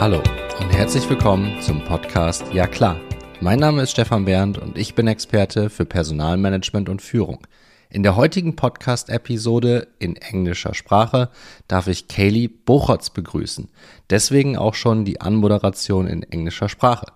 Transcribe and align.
Hallo 0.00 0.22
und 0.58 0.70
herzlich 0.70 1.06
willkommen 1.10 1.60
zum 1.60 1.84
Podcast 1.84 2.42
Ja 2.54 2.66
klar. 2.66 2.98
Mein 3.42 3.58
Name 3.58 3.82
ist 3.82 3.90
Stefan 3.90 4.24
Bernd 4.24 4.56
und 4.56 4.78
ich 4.78 4.94
bin 4.94 5.06
Experte 5.06 5.68
für 5.68 5.84
Personalmanagement 5.84 6.88
und 6.88 7.02
Führung. 7.02 7.46
In 7.90 8.02
der 8.02 8.16
heutigen 8.16 8.56
Podcast-Episode 8.56 9.88
in 9.98 10.16
englischer 10.16 10.72
Sprache 10.72 11.28
darf 11.68 11.86
ich 11.86 12.08
Kaylee 12.08 12.48
Bochotz 12.48 13.10
begrüßen. 13.10 13.68
Deswegen 14.08 14.56
auch 14.56 14.72
schon 14.72 15.04
die 15.04 15.20
Anmoderation 15.20 16.06
in 16.06 16.22
englischer 16.22 16.70
Sprache. 16.70 17.12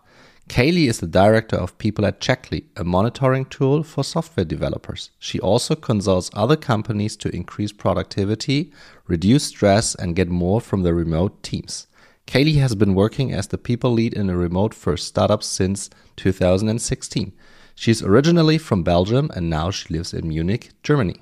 Kaylee 0.50 0.86
is 0.86 0.98
the 0.98 1.10
director 1.10 1.62
of 1.62 1.78
people 1.78 2.06
at 2.06 2.20
Checkly, 2.20 2.66
a 2.76 2.84
monitoring 2.84 3.48
tool 3.48 3.82
for 3.82 4.04
software 4.04 4.44
developers. 4.44 5.10
She 5.18 5.40
also 5.40 5.74
consults 5.74 6.30
other 6.34 6.58
companies 6.58 7.16
to 7.16 7.30
increase 7.30 7.72
productivity, 7.72 8.72
reduce 9.08 9.46
stress, 9.46 9.96
and 9.96 10.14
get 10.14 10.28
more 10.28 10.60
from 10.60 10.82
the 10.82 10.92
remote 10.92 11.42
teams. 11.42 11.86
Kaylie 12.26 12.60
has 12.60 12.74
been 12.74 12.94
working 12.94 13.32
as 13.32 13.48
the 13.48 13.58
people 13.58 13.92
lead 13.92 14.14
in 14.14 14.28
a 14.30 14.36
remote 14.36 14.74
first 14.74 15.06
startup 15.06 15.42
since 15.42 15.90
2016. 16.16 17.32
She's 17.74 18.02
originally 18.02 18.58
from 18.58 18.82
Belgium 18.82 19.30
and 19.34 19.50
now 19.50 19.70
she 19.70 19.92
lives 19.92 20.14
in 20.14 20.28
Munich, 20.28 20.70
Germany. 20.82 21.20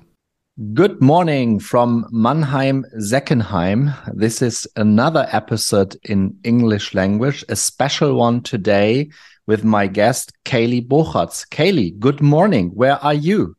Good 0.73 1.01
morning 1.01 1.59
from 1.59 2.05
Mannheim, 2.11 2.85
Seckenheim. 2.99 3.91
This 4.15 4.41
is 4.41 4.67
another 4.75 5.27
episode 5.31 5.97
in 6.03 6.37
English 6.43 6.93
language, 6.93 7.43
a 7.49 7.55
special 7.55 8.13
one 8.13 8.41
today 8.41 9.09
with 9.47 9.63
my 9.63 9.87
guest, 9.87 10.31
Kaylie 10.45 10.87
Boogaerts. 10.87 11.47
Kaylie, 11.49 11.97
good 11.97 12.21
morning. 12.21 12.69
Where 12.69 13.03
are 13.03 13.15
you? 13.15 13.55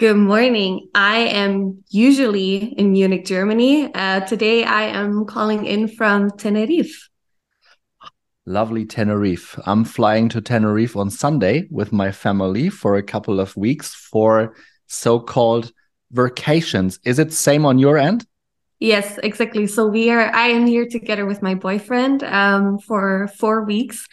Good 0.00 0.16
morning. 0.16 0.88
I 0.92 1.18
am 1.18 1.84
usually 1.88 2.56
in 2.76 2.90
Munich, 2.90 3.24
Germany. 3.24 3.94
Uh, 3.94 4.26
today 4.26 4.64
I 4.64 4.86
am 4.86 5.24
calling 5.24 5.66
in 5.66 5.86
from 5.86 6.32
Tenerife. 6.32 7.08
Lovely 8.44 8.86
Tenerife. 8.86 9.56
I'm 9.66 9.84
flying 9.84 10.28
to 10.30 10.40
Tenerife 10.40 10.96
on 10.96 11.10
Sunday 11.10 11.68
with 11.70 11.92
my 11.92 12.10
family 12.10 12.70
for 12.70 12.96
a 12.96 13.04
couple 13.04 13.38
of 13.38 13.56
weeks 13.56 13.94
for 13.94 14.56
so 14.88 15.20
called 15.20 15.70
vacations. 16.10 16.98
Is 17.04 17.20
it 17.20 17.32
same 17.32 17.64
on 17.64 17.78
your 17.78 17.96
end? 17.96 18.26
Yes, 18.80 19.18
exactly. 19.22 19.68
So 19.68 19.86
we 19.86 20.10
are 20.10 20.34
I 20.34 20.48
am 20.48 20.66
here 20.66 20.88
together 20.90 21.24
with 21.24 21.40
my 21.40 21.54
boyfriend 21.54 22.24
um, 22.24 22.80
for 22.80 23.28
four 23.38 23.62
weeks 23.62 24.08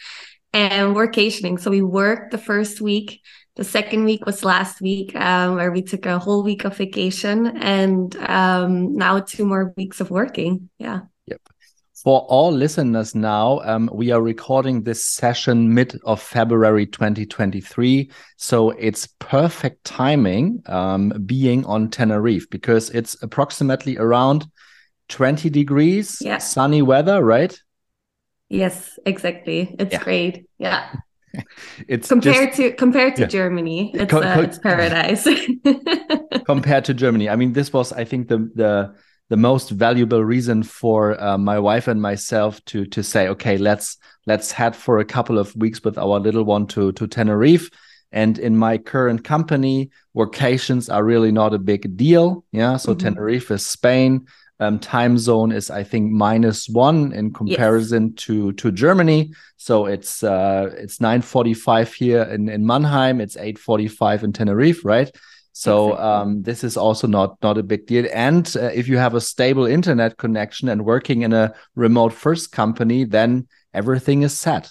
and 0.52 0.94
vacationing. 0.94 1.58
So 1.58 1.72
we 1.72 1.82
work 1.82 2.30
the 2.30 2.38
first 2.38 2.80
week 2.80 3.20
the 3.56 3.64
second 3.64 4.04
week 4.04 4.24
was 4.24 4.44
last 4.44 4.80
week, 4.80 5.14
um, 5.14 5.56
where 5.56 5.70
we 5.70 5.82
took 5.82 6.06
a 6.06 6.18
whole 6.18 6.42
week 6.42 6.64
of 6.64 6.76
vacation 6.76 7.58
and 7.58 8.16
um, 8.28 8.96
now 8.96 9.20
two 9.20 9.44
more 9.44 9.74
weeks 9.76 10.00
of 10.00 10.10
working. 10.10 10.70
Yeah. 10.78 11.00
Yep. 11.26 11.40
For 12.02 12.20
all 12.22 12.50
listeners 12.50 13.14
now, 13.14 13.60
um, 13.60 13.90
we 13.92 14.10
are 14.10 14.22
recording 14.22 14.82
this 14.82 15.04
session 15.04 15.72
mid 15.72 16.00
of 16.04 16.20
February 16.20 16.86
2023. 16.86 18.10
So 18.38 18.70
it's 18.70 19.06
perfect 19.18 19.84
timing 19.84 20.62
um, 20.66 21.10
being 21.26 21.64
on 21.66 21.90
Tenerife 21.90 22.48
because 22.50 22.90
it's 22.90 23.22
approximately 23.22 23.98
around 23.98 24.46
20 25.10 25.50
degrees, 25.50 26.18
yeah. 26.20 26.38
sunny 26.38 26.80
weather, 26.80 27.22
right? 27.22 27.56
Yes, 28.48 28.98
exactly. 29.04 29.76
It's 29.78 29.92
yeah. 29.92 30.02
great. 30.02 30.46
Yeah. 30.58 30.92
It's 31.88 32.08
compared 32.08 32.48
just, 32.48 32.56
to 32.56 32.72
compared 32.72 33.16
to 33.16 33.22
yeah. 33.22 33.28
Germany, 33.28 33.92
it's, 33.94 34.10
co- 34.10 34.22
uh, 34.22 34.40
it's 34.40 34.58
paradise. 34.70 35.26
compared 36.44 36.84
to 36.86 36.94
Germany, 36.94 37.28
I 37.28 37.36
mean, 37.36 37.52
this 37.52 37.72
was, 37.72 37.92
I 37.92 38.04
think, 38.04 38.28
the 38.28 38.50
the 38.54 38.94
the 39.28 39.36
most 39.36 39.70
valuable 39.70 40.22
reason 40.22 40.62
for 40.62 41.18
uh, 41.22 41.38
my 41.38 41.58
wife 41.58 41.88
and 41.88 42.00
myself 42.00 42.62
to 42.66 42.84
to 42.86 43.02
say, 43.02 43.28
okay, 43.28 43.56
let's 43.56 43.96
let's 44.26 44.52
head 44.52 44.76
for 44.76 44.98
a 44.98 45.04
couple 45.04 45.38
of 45.38 45.54
weeks 45.56 45.82
with 45.82 45.98
our 45.98 46.20
little 46.20 46.44
one 46.44 46.66
to 46.68 46.92
to 46.92 47.06
Tenerife. 47.06 47.70
And 48.14 48.38
in 48.38 48.54
my 48.54 48.76
current 48.76 49.24
company, 49.24 49.90
vacations 50.14 50.90
are 50.90 51.02
really 51.02 51.32
not 51.32 51.54
a 51.54 51.58
big 51.58 51.96
deal. 51.96 52.44
Yeah, 52.52 52.76
so 52.76 52.92
mm 52.92 52.98
-hmm. 52.98 53.02
Tenerife 53.02 53.54
is 53.54 53.66
Spain 53.66 54.26
um, 54.62 54.78
time 54.78 55.18
zone 55.18 55.52
is 55.52 55.70
I 55.70 55.84
think 55.84 56.12
minus 56.12 56.68
one 56.68 57.12
in 57.12 57.32
comparison 57.32 58.08
yes. 58.08 58.24
to 58.24 58.52
to 58.52 58.70
Germany. 58.70 59.32
So 59.56 59.86
it's 59.86 60.22
uh, 60.22 60.70
it's 60.76 61.00
nine 61.00 61.22
forty 61.22 61.54
five 61.54 61.92
here 61.92 62.22
in 62.22 62.48
in 62.48 62.66
Mannheim. 62.66 63.20
It's 63.20 63.36
eight 63.36 63.58
forty 63.58 63.88
five 63.88 64.24
in 64.24 64.32
Tenerife, 64.32 64.84
right? 64.84 65.10
So 65.52 65.88
exactly. 65.88 66.08
um, 66.08 66.42
this 66.42 66.64
is 66.64 66.76
also 66.76 67.06
not 67.06 67.36
not 67.42 67.58
a 67.58 67.62
big 67.62 67.86
deal. 67.86 68.06
And 68.14 68.56
uh, 68.56 68.70
if 68.74 68.88
you 68.88 68.98
have 68.98 69.14
a 69.14 69.20
stable 69.20 69.66
internet 69.66 70.16
connection 70.16 70.68
and 70.68 70.84
working 70.84 71.22
in 71.22 71.32
a 71.32 71.52
remote 71.74 72.12
first 72.12 72.52
company, 72.52 73.04
then 73.04 73.46
everything 73.74 74.22
is 74.22 74.38
set. 74.38 74.70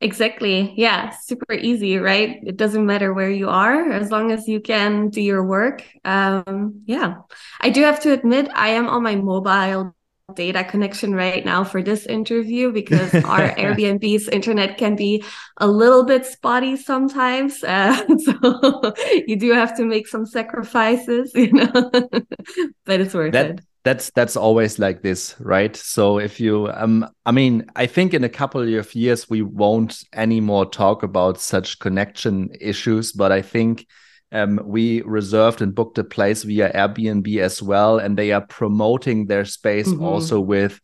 Exactly. 0.00 0.72
Yeah. 0.76 1.10
Super 1.10 1.52
easy, 1.52 1.98
right? 1.98 2.40
It 2.42 2.56
doesn't 2.56 2.86
matter 2.86 3.12
where 3.12 3.30
you 3.30 3.50
are 3.50 3.92
as 3.92 4.10
long 4.10 4.32
as 4.32 4.48
you 4.48 4.60
can 4.60 5.10
do 5.10 5.20
your 5.20 5.44
work. 5.44 5.84
Um, 6.04 6.82
yeah. 6.86 7.16
I 7.60 7.68
do 7.68 7.82
have 7.82 8.00
to 8.00 8.12
admit, 8.12 8.48
I 8.54 8.70
am 8.70 8.88
on 8.88 9.02
my 9.02 9.16
mobile 9.16 9.94
data 10.34 10.64
connection 10.64 11.14
right 11.14 11.44
now 11.44 11.64
for 11.64 11.82
this 11.82 12.06
interview 12.06 12.72
because 12.72 13.14
our 13.14 13.50
Airbnb's 13.56 14.28
internet 14.28 14.78
can 14.78 14.96
be 14.96 15.24
a 15.58 15.66
little 15.66 16.04
bit 16.04 16.24
spotty 16.24 16.76
sometimes. 16.76 17.62
Uh, 17.62 17.94
so 18.18 18.94
you 19.26 19.36
do 19.36 19.52
have 19.52 19.76
to 19.76 19.84
make 19.84 20.06
some 20.06 20.24
sacrifices, 20.24 21.32
you 21.34 21.52
know, 21.52 21.70
but 22.84 23.00
it's 23.00 23.14
worth 23.14 23.32
that, 23.32 23.50
it 23.50 23.60
that's 23.82 24.10
that's 24.10 24.36
always 24.36 24.78
like 24.78 25.02
this 25.02 25.34
right? 25.40 25.74
So 25.74 26.18
if 26.18 26.40
you 26.40 26.70
um 26.74 27.08
i 27.24 27.32
mean 27.32 27.66
i 27.76 27.86
think 27.86 28.14
in 28.14 28.24
a 28.24 28.28
couple 28.28 28.60
of 28.60 28.94
years 28.94 29.30
we 29.30 29.42
won't 29.42 30.04
anymore 30.12 30.66
talk 30.66 31.02
about 31.02 31.40
such 31.40 31.78
connection 31.78 32.50
issues 32.60 33.12
but 33.12 33.32
i 33.32 33.42
think 33.42 33.86
um, 34.32 34.60
we 34.64 35.02
reserved 35.02 35.60
and 35.60 35.74
booked 35.74 35.98
a 35.98 36.04
place 36.04 36.44
via 36.44 36.72
airbnb 36.72 37.40
as 37.40 37.62
well 37.62 37.98
and 37.98 38.16
they 38.16 38.32
are 38.32 38.46
promoting 38.46 39.26
their 39.26 39.44
space 39.44 39.88
mm 39.88 39.98
-hmm. 39.98 40.06
also 40.06 40.40
with 40.40 40.80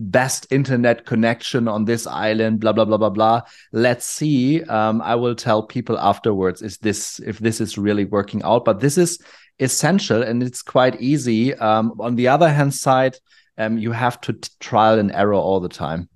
best 0.00 0.46
internet 0.50 1.04
connection 1.04 1.68
on 1.68 1.84
this 1.84 2.06
island 2.06 2.58
blah 2.58 2.72
blah 2.72 2.86
blah 2.86 2.96
blah 2.96 3.10
blah. 3.10 3.42
Let's 3.72 4.06
see. 4.06 4.62
Um, 4.64 5.02
i 5.02 5.14
will 5.14 5.34
tell 5.34 5.62
people 5.62 5.98
afterwards 5.98 6.62
is 6.62 6.78
this 6.78 7.20
if 7.20 7.38
this 7.38 7.60
is 7.60 7.76
really 7.76 8.06
working 8.06 8.42
out 8.42 8.64
but 8.64 8.80
this 8.80 8.96
is 8.96 9.18
essential 9.60 10.22
and 10.22 10.42
it's 10.42 10.62
quite 10.62 11.00
easy. 11.00 11.54
Um, 11.54 11.94
on 12.00 12.16
the 12.16 12.28
other 12.28 12.48
hand 12.48 12.74
side, 12.74 13.16
um, 13.58 13.78
you 13.78 13.92
have 13.92 14.20
to 14.22 14.32
trial 14.58 14.98
and 14.98 15.12
error 15.12 15.34
all 15.34 15.60
the 15.60 15.68
time. 15.68 16.08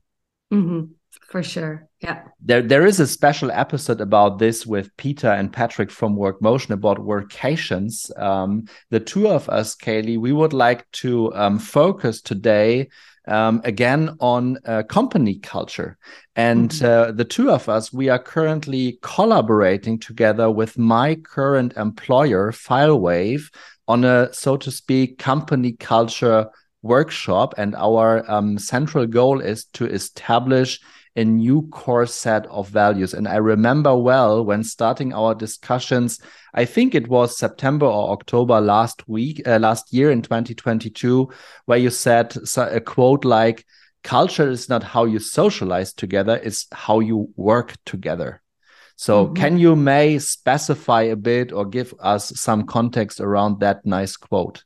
Mm-hmm. 0.52 0.92
For 1.28 1.42
sure. 1.42 1.88
Yeah. 2.00 2.22
There, 2.40 2.62
there 2.62 2.86
is 2.86 3.00
a 3.00 3.06
special 3.06 3.50
episode 3.50 4.00
about 4.00 4.38
this 4.38 4.64
with 4.64 4.96
Peter 4.96 5.28
and 5.28 5.52
Patrick 5.52 5.90
from 5.90 6.14
Work 6.14 6.40
Motion 6.40 6.74
about 6.74 6.98
workations. 6.98 8.16
Um, 8.20 8.66
the 8.90 9.00
two 9.00 9.28
of 9.28 9.48
us, 9.48 9.74
Kaylie, 9.74 10.18
we 10.18 10.32
would 10.32 10.52
like 10.52 10.88
to 11.02 11.34
um, 11.34 11.58
focus 11.58 12.20
today 12.20 12.88
um, 13.26 13.60
again 13.64 14.16
on 14.20 14.58
uh, 14.64 14.82
company 14.82 15.38
culture. 15.40 15.96
And 16.36 16.70
mm 16.70 16.78
-hmm. 16.78 17.08
uh, 17.08 17.16
the 17.16 17.24
two 17.24 17.50
of 17.50 17.68
us, 17.68 17.92
we 17.92 18.10
are 18.10 18.22
currently 18.22 18.98
collaborating 19.00 20.00
together 20.00 20.54
with 20.54 20.76
my 20.76 21.16
current 21.34 21.76
employer, 21.76 22.52
FileWave, 22.52 23.50
on 23.84 24.04
a, 24.04 24.28
so 24.32 24.56
to 24.56 24.70
speak, 24.70 25.22
company 25.24 25.72
culture 25.72 26.50
workshop. 26.82 27.54
And 27.58 27.74
our 27.74 28.24
um, 28.30 28.58
central 28.58 29.06
goal 29.06 29.40
is 29.40 29.66
to 29.72 29.84
establish 29.86 30.80
a 31.16 31.24
new 31.24 31.62
core 31.68 32.06
set 32.06 32.46
of 32.46 32.68
values. 32.68 33.14
And 33.14 33.28
I 33.28 33.36
remember 33.36 33.96
well 33.96 34.44
when 34.44 34.64
starting 34.64 35.12
our 35.12 35.34
discussions, 35.34 36.20
I 36.54 36.64
think 36.64 36.94
it 36.94 37.08
was 37.08 37.38
September 37.38 37.86
or 37.86 38.10
October 38.10 38.60
last 38.60 39.08
week, 39.08 39.46
uh, 39.46 39.58
last 39.58 39.92
year 39.92 40.10
in 40.10 40.22
2022, 40.22 41.30
where 41.66 41.78
you 41.78 41.90
said 41.90 42.36
a 42.56 42.80
quote 42.80 43.24
like, 43.24 43.64
culture 44.02 44.48
is 44.50 44.68
not 44.68 44.82
how 44.82 45.04
you 45.04 45.18
socialize 45.18 45.92
together, 45.92 46.40
it's 46.42 46.66
how 46.72 47.00
you 47.00 47.30
work 47.36 47.74
together. 47.84 48.42
So, 48.96 49.24
mm 49.24 49.28
-hmm. 49.28 49.36
can 49.36 49.58
you 49.58 49.76
may 49.76 50.18
specify 50.18 51.02
a 51.10 51.16
bit 51.16 51.52
or 51.52 51.68
give 51.68 51.94
us 52.00 52.32
some 52.40 52.64
context 52.64 53.20
around 53.20 53.60
that 53.60 53.84
nice 53.84 54.16
quote? 54.16 54.64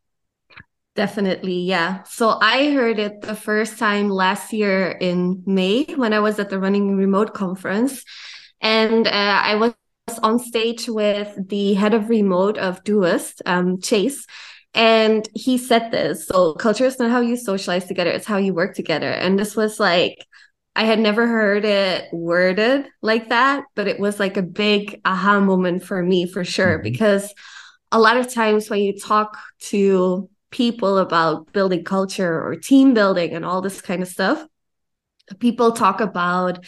Definitely, 0.98 1.60
yeah. 1.60 2.02
So 2.02 2.38
I 2.42 2.72
heard 2.72 2.98
it 2.98 3.20
the 3.20 3.36
first 3.36 3.78
time 3.78 4.08
last 4.08 4.52
year 4.52 4.90
in 4.90 5.44
May 5.46 5.84
when 5.94 6.12
I 6.12 6.18
was 6.18 6.40
at 6.40 6.50
the 6.50 6.58
Running 6.58 6.96
Remote 6.96 7.34
conference. 7.34 8.02
And 8.60 9.06
uh, 9.06 9.40
I 9.44 9.54
was 9.54 9.74
on 10.24 10.40
stage 10.40 10.88
with 10.88 11.32
the 11.48 11.74
head 11.74 11.94
of 11.94 12.08
remote 12.08 12.58
of 12.58 12.82
Doist, 12.82 13.42
um, 13.46 13.80
Chase. 13.80 14.26
And 14.74 15.24
he 15.36 15.56
said 15.56 15.92
this. 15.92 16.26
So 16.26 16.54
culture 16.54 16.86
is 16.86 16.98
not 16.98 17.12
how 17.12 17.20
you 17.20 17.36
socialize 17.36 17.84
together, 17.84 18.10
it's 18.10 18.26
how 18.26 18.38
you 18.38 18.52
work 18.52 18.74
together. 18.74 19.12
And 19.12 19.38
this 19.38 19.54
was 19.54 19.78
like, 19.78 20.26
I 20.74 20.82
had 20.82 20.98
never 20.98 21.28
heard 21.28 21.64
it 21.64 22.08
worded 22.12 22.88
like 23.02 23.28
that, 23.28 23.62
but 23.76 23.86
it 23.86 24.00
was 24.00 24.18
like 24.18 24.36
a 24.36 24.42
big 24.42 25.00
aha 25.04 25.38
moment 25.38 25.84
for 25.84 26.02
me 26.02 26.26
for 26.26 26.44
sure. 26.44 26.78
Mm-hmm. 26.78 26.90
Because 26.90 27.32
a 27.92 28.00
lot 28.00 28.16
of 28.16 28.34
times 28.34 28.68
when 28.68 28.80
you 28.80 28.98
talk 28.98 29.38
to 29.70 30.28
people 30.50 30.98
about 30.98 31.52
building 31.52 31.84
culture 31.84 32.42
or 32.42 32.56
team 32.56 32.94
building 32.94 33.32
and 33.32 33.44
all 33.44 33.60
this 33.60 33.80
kind 33.80 34.02
of 34.02 34.08
stuff, 34.08 34.46
people 35.38 35.72
talk 35.72 36.00
about 36.00 36.64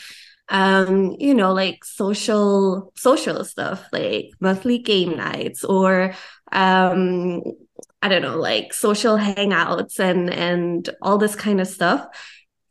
um, 0.51 1.15
you 1.21 1.33
know, 1.33 1.53
like 1.53 1.85
social 1.85 2.93
social 2.97 3.45
stuff, 3.45 3.87
like 3.93 4.31
monthly 4.41 4.79
game 4.79 5.17
nights 5.17 5.65
or 5.65 6.13
um, 6.51 7.43
I 8.03 8.09
don't 8.09 8.23
know, 8.23 8.37
like 8.37 8.75
social 8.75 9.17
hangouts 9.17 10.01
and 10.01 10.29
and 10.29 10.89
all 11.01 11.19
this 11.19 11.37
kind 11.37 11.61
of 11.61 11.69
stuff. 11.69 12.07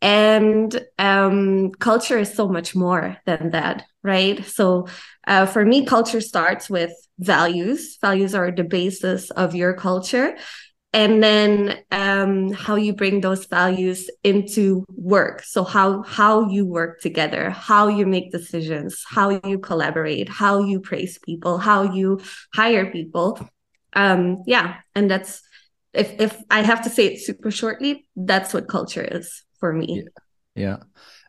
And 0.02 0.86
um, 0.98 1.72
culture 1.72 2.18
is 2.20 2.34
so 2.34 2.48
much 2.48 2.76
more 2.76 3.18
than 3.26 3.52
that, 3.52 3.84
right? 4.04 4.46
So 4.46 4.88
uh, 5.28 5.46
for 5.46 5.66
me, 5.66 5.86
culture 5.86 6.22
starts 6.22 6.70
with 6.70 6.92
values. 7.18 7.98
Values 8.02 8.34
are 8.36 8.52
the 8.52 8.64
basis 8.64 9.30
of 9.32 9.56
your 9.56 9.74
culture 9.74 10.38
and 10.92 11.22
then 11.22 11.78
um, 11.92 12.52
how 12.52 12.76
you 12.76 12.94
bring 12.94 13.22
those 13.22 13.46
values 13.46 14.10
into 14.24 14.86
work. 14.90 15.44
So 15.44 15.64
how 15.64 16.02
how 16.02 16.50
you 16.50 16.66
work 16.66 17.00
together 17.02 17.52
how 17.52 17.88
you 17.88 18.06
make 18.06 18.32
decisions 18.32 19.04
how 19.08 19.40
you 19.44 19.60
collaborate 19.60 20.30
how 20.30 20.64
you 20.64 20.80
praise 20.80 21.20
people 21.20 21.58
how 21.58 21.84
you 21.84 22.20
hire 22.54 22.92
people. 22.92 23.40
Um 23.94 24.44
yeah 24.46 24.78
and 24.96 25.10
that's 25.10 25.42
if 25.94 26.20
if 26.20 26.42
i 26.52 26.62
have 26.62 26.84
to 26.84 26.90
say 26.90 27.08
it 27.08 27.20
super 27.20 27.52
shortly 27.52 28.08
that's 28.16 28.54
what 28.54 28.68
culture 28.68 29.04
is 29.04 29.44
for 29.60 29.74
me. 29.74 30.04
Yeah, 30.56 30.64
yeah. 30.64 30.78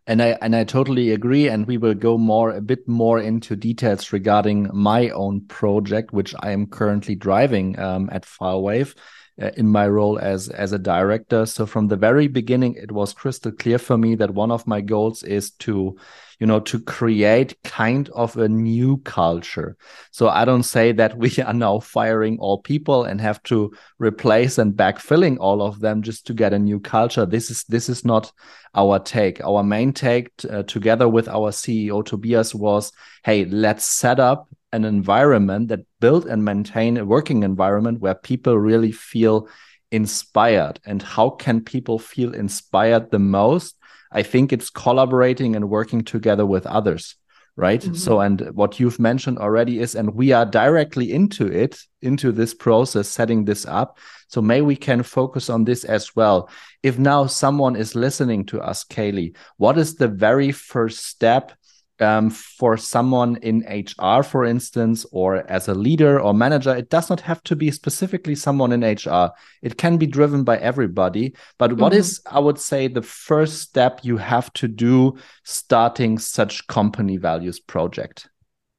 and 0.06 0.22
i 0.22 0.38
and 0.42 0.54
i 0.54 0.64
totally 0.64 1.12
agree 1.12 1.48
and 1.48 1.66
we 1.66 1.78
will 1.78 1.94
go 1.94 2.18
more 2.18 2.50
a 2.50 2.60
bit 2.60 2.86
more 2.86 3.18
into 3.18 3.56
details 3.56 4.12
regarding 4.12 4.68
my 4.72 5.08
own 5.10 5.46
project 5.46 6.12
which 6.12 6.34
i 6.40 6.50
am 6.50 6.66
currently 6.66 7.14
driving 7.14 7.78
um, 7.78 8.10
at 8.12 8.24
filewave 8.24 8.94
uh, 9.40 9.50
in 9.56 9.66
my 9.66 9.88
role 9.88 10.18
as 10.18 10.48
as 10.48 10.72
a 10.72 10.78
director. 10.78 11.46
So 11.46 11.66
from 11.66 11.88
the 11.88 11.96
very 11.96 12.28
beginning 12.28 12.74
it 12.74 12.92
was 12.92 13.12
crystal 13.12 13.52
clear 13.52 13.78
for 13.78 13.96
me 13.96 14.14
that 14.16 14.34
one 14.34 14.50
of 14.50 14.66
my 14.66 14.80
goals 14.80 15.22
is 15.22 15.50
to 15.52 15.96
you 16.38 16.46
know 16.46 16.60
to 16.60 16.80
create 16.80 17.56
kind 17.64 18.08
of 18.10 18.36
a 18.36 18.48
new 18.48 18.98
culture. 18.98 19.76
So 20.10 20.28
i 20.28 20.44
don't 20.44 20.62
say 20.62 20.92
that 20.92 21.16
we 21.16 21.30
are 21.46 21.54
now 21.54 21.80
firing 21.80 22.38
all 22.38 22.58
people 22.58 23.04
and 23.04 23.20
have 23.20 23.42
to 23.44 23.72
replace 23.98 24.58
and 24.58 24.74
backfilling 24.74 25.38
all 25.40 25.62
of 25.62 25.80
them 25.80 26.02
just 26.02 26.26
to 26.26 26.34
get 26.34 26.52
a 26.52 26.58
new 26.58 26.80
culture. 26.80 27.26
This 27.26 27.50
is 27.50 27.64
this 27.64 27.88
is 27.88 28.04
not 28.04 28.32
our 28.74 28.98
take. 28.98 29.42
Our 29.42 29.62
main 29.64 29.92
take 29.92 30.30
uh, 30.48 30.62
together 30.64 31.08
with 31.08 31.28
our 31.28 31.50
ceo 31.50 32.04
tobias 32.04 32.54
was 32.54 32.92
hey 33.24 33.44
let's 33.46 33.84
set 33.84 34.20
up 34.20 34.48
an 34.72 34.84
environment 34.84 35.68
that 35.68 35.86
build 36.00 36.26
and 36.26 36.44
maintain 36.44 36.96
a 36.96 37.04
working 37.04 37.42
environment 37.42 38.00
where 38.00 38.14
people 38.14 38.58
really 38.58 38.92
feel 38.92 39.48
inspired. 39.90 40.80
And 40.84 41.02
how 41.02 41.30
can 41.30 41.60
people 41.60 41.98
feel 41.98 42.34
inspired 42.34 43.10
the 43.10 43.18
most? 43.18 43.76
I 44.12 44.22
think 44.22 44.52
it's 44.52 44.70
collaborating 44.70 45.56
and 45.56 45.68
working 45.68 46.02
together 46.02 46.46
with 46.46 46.66
others 46.66 47.16
right? 47.56 47.84
Mm 47.84 47.92
-hmm. 47.92 47.96
so 47.96 48.20
and 48.20 48.50
what 48.54 48.78
you've 48.80 49.02
mentioned 49.02 49.38
already 49.38 49.80
is 49.80 49.94
and 49.96 50.14
we 50.14 50.34
are 50.36 50.46
directly 50.46 51.12
into 51.12 51.44
it 51.46 51.88
into 52.00 52.32
this 52.32 52.54
process 52.54 53.08
setting 53.08 53.46
this 53.46 53.66
up. 53.66 53.98
So 54.28 54.42
may 54.42 54.62
we 54.62 54.76
can 54.76 55.02
focus 55.02 55.50
on 55.50 55.64
this 55.64 55.84
as 55.84 56.16
well. 56.16 56.48
If 56.82 56.98
now 56.98 57.26
someone 57.26 57.78
is 57.78 57.94
listening 57.94 58.46
to 58.46 58.58
us 58.70 58.84
kaylie 58.84 59.36
what 59.56 59.76
is 59.78 59.94
the 59.94 60.08
very 60.08 60.52
first 60.52 60.98
step 61.06 61.52
um, 62.00 62.30
for 62.30 62.76
someone 62.76 63.36
in 63.36 63.64
HR, 63.68 64.22
for 64.22 64.44
instance, 64.44 65.06
or 65.12 65.48
as 65.50 65.68
a 65.68 65.74
leader 65.74 66.20
or 66.20 66.32
manager, 66.34 66.74
it 66.74 66.90
does 66.90 67.10
not 67.10 67.20
have 67.20 67.42
to 67.44 67.56
be 67.56 67.70
specifically 67.70 68.34
someone 68.34 68.72
in 68.72 68.82
HR. 68.82 69.30
It 69.62 69.76
can 69.76 69.96
be 69.96 70.06
driven 70.06 70.44
by 70.44 70.58
everybody. 70.58 71.34
But 71.58 71.72
what 71.72 71.92
mm 71.92 71.98
-hmm. 71.98 72.00
is, 72.00 72.20
I 72.30 72.38
would 72.38 72.58
say, 72.58 72.88
the 72.88 73.02
first 73.02 73.60
step 73.60 74.00
you 74.02 74.18
have 74.18 74.50
to 74.52 74.68
do 74.68 75.18
starting 75.44 76.18
such 76.18 76.66
company 76.66 77.18
values 77.18 77.60
project? 77.60 78.30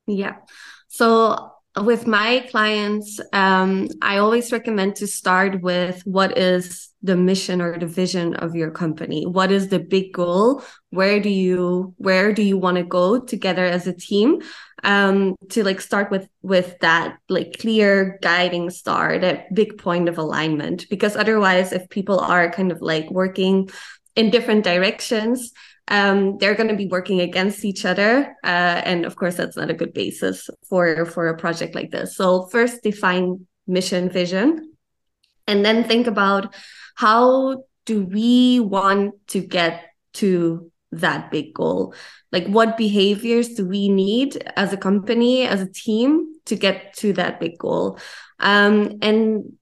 Yeah. 0.07 0.35
So 0.88 1.50
with 1.79 2.06
my 2.06 2.45
clients, 2.50 3.19
um, 3.31 3.88
I 4.01 4.18
always 4.18 4.51
recommend 4.51 4.97
to 4.97 5.07
start 5.07 5.62
with 5.62 6.01
what 6.06 6.38
is 6.38 6.89
the 7.01 7.15
mission 7.15 7.62
or 7.62 7.79
the 7.79 7.88
vision 7.88 8.35
of 8.35 8.56
your 8.56 8.71
company. 8.71 9.25
What 9.25 9.51
is 9.51 9.69
the 9.69 9.79
big 9.79 10.13
goal? 10.13 10.63
Where 10.89 11.19
do 11.19 11.29
you 11.29 11.94
where 11.97 12.33
do 12.33 12.44
you 12.44 12.57
want 12.57 12.77
to 12.77 12.83
go 12.83 13.19
together 13.19 13.63
as 13.63 13.88
a 13.88 13.94
team? 13.94 14.41
Um, 14.83 15.35
to 15.50 15.63
like 15.63 15.79
start 15.79 16.12
with 16.12 16.27
with 16.41 16.77
that 16.79 17.18
like 17.29 17.59
clear 17.59 18.19
guiding 18.21 18.69
star, 18.69 19.18
that 19.19 19.53
big 19.53 19.77
point 19.77 20.09
of 20.09 20.18
alignment. 20.18 20.88
Because 20.89 21.15
otherwise, 21.15 21.71
if 21.71 21.88
people 21.89 22.19
are 22.19 22.51
kind 22.51 22.71
of 22.71 22.81
like 22.81 23.09
working 23.09 23.69
in 24.15 24.29
different 24.29 24.65
directions, 24.65 25.53
um, 25.91 26.38
they're 26.38 26.55
going 26.55 26.69
to 26.69 26.75
be 26.75 26.88
working 26.88 27.19
against 27.19 27.65
each 27.65 27.83
other 27.85 28.35
uh, 28.45 28.81
and 28.85 29.05
of 29.05 29.17
course 29.17 29.35
that's 29.35 29.57
not 29.57 29.69
a 29.69 29.75
good 29.75 29.93
basis 29.93 30.49
for 30.67 31.05
for 31.05 31.27
a 31.27 31.38
project 31.38 31.75
like 31.75 31.91
this. 31.91 32.15
So 32.15 32.47
first 32.47 32.81
define 32.81 33.45
mission 33.67 34.09
vision 34.09 34.73
and 35.47 35.65
then 35.65 35.83
think 35.83 36.07
about 36.07 36.55
how 36.95 37.63
do 37.85 38.05
we 38.05 38.61
want 38.61 39.15
to 39.27 39.41
get 39.41 39.83
to 40.13 40.71
that 40.93 41.29
big 41.29 41.53
goal? 41.53 41.94
Like 42.31 42.47
what 42.47 42.77
behaviors 42.77 43.49
do 43.49 43.67
we 43.67 43.89
need 43.89 44.41
as 44.55 44.71
a 44.71 44.77
company 44.77 45.45
as 45.45 45.61
a 45.61 45.71
team 45.71 46.35
to 46.45 46.55
get 46.55 46.94
to 46.97 47.11
that 47.13 47.39
big 47.41 47.57
goal? 47.57 47.99
Um, 48.39 48.97
and 49.01 49.57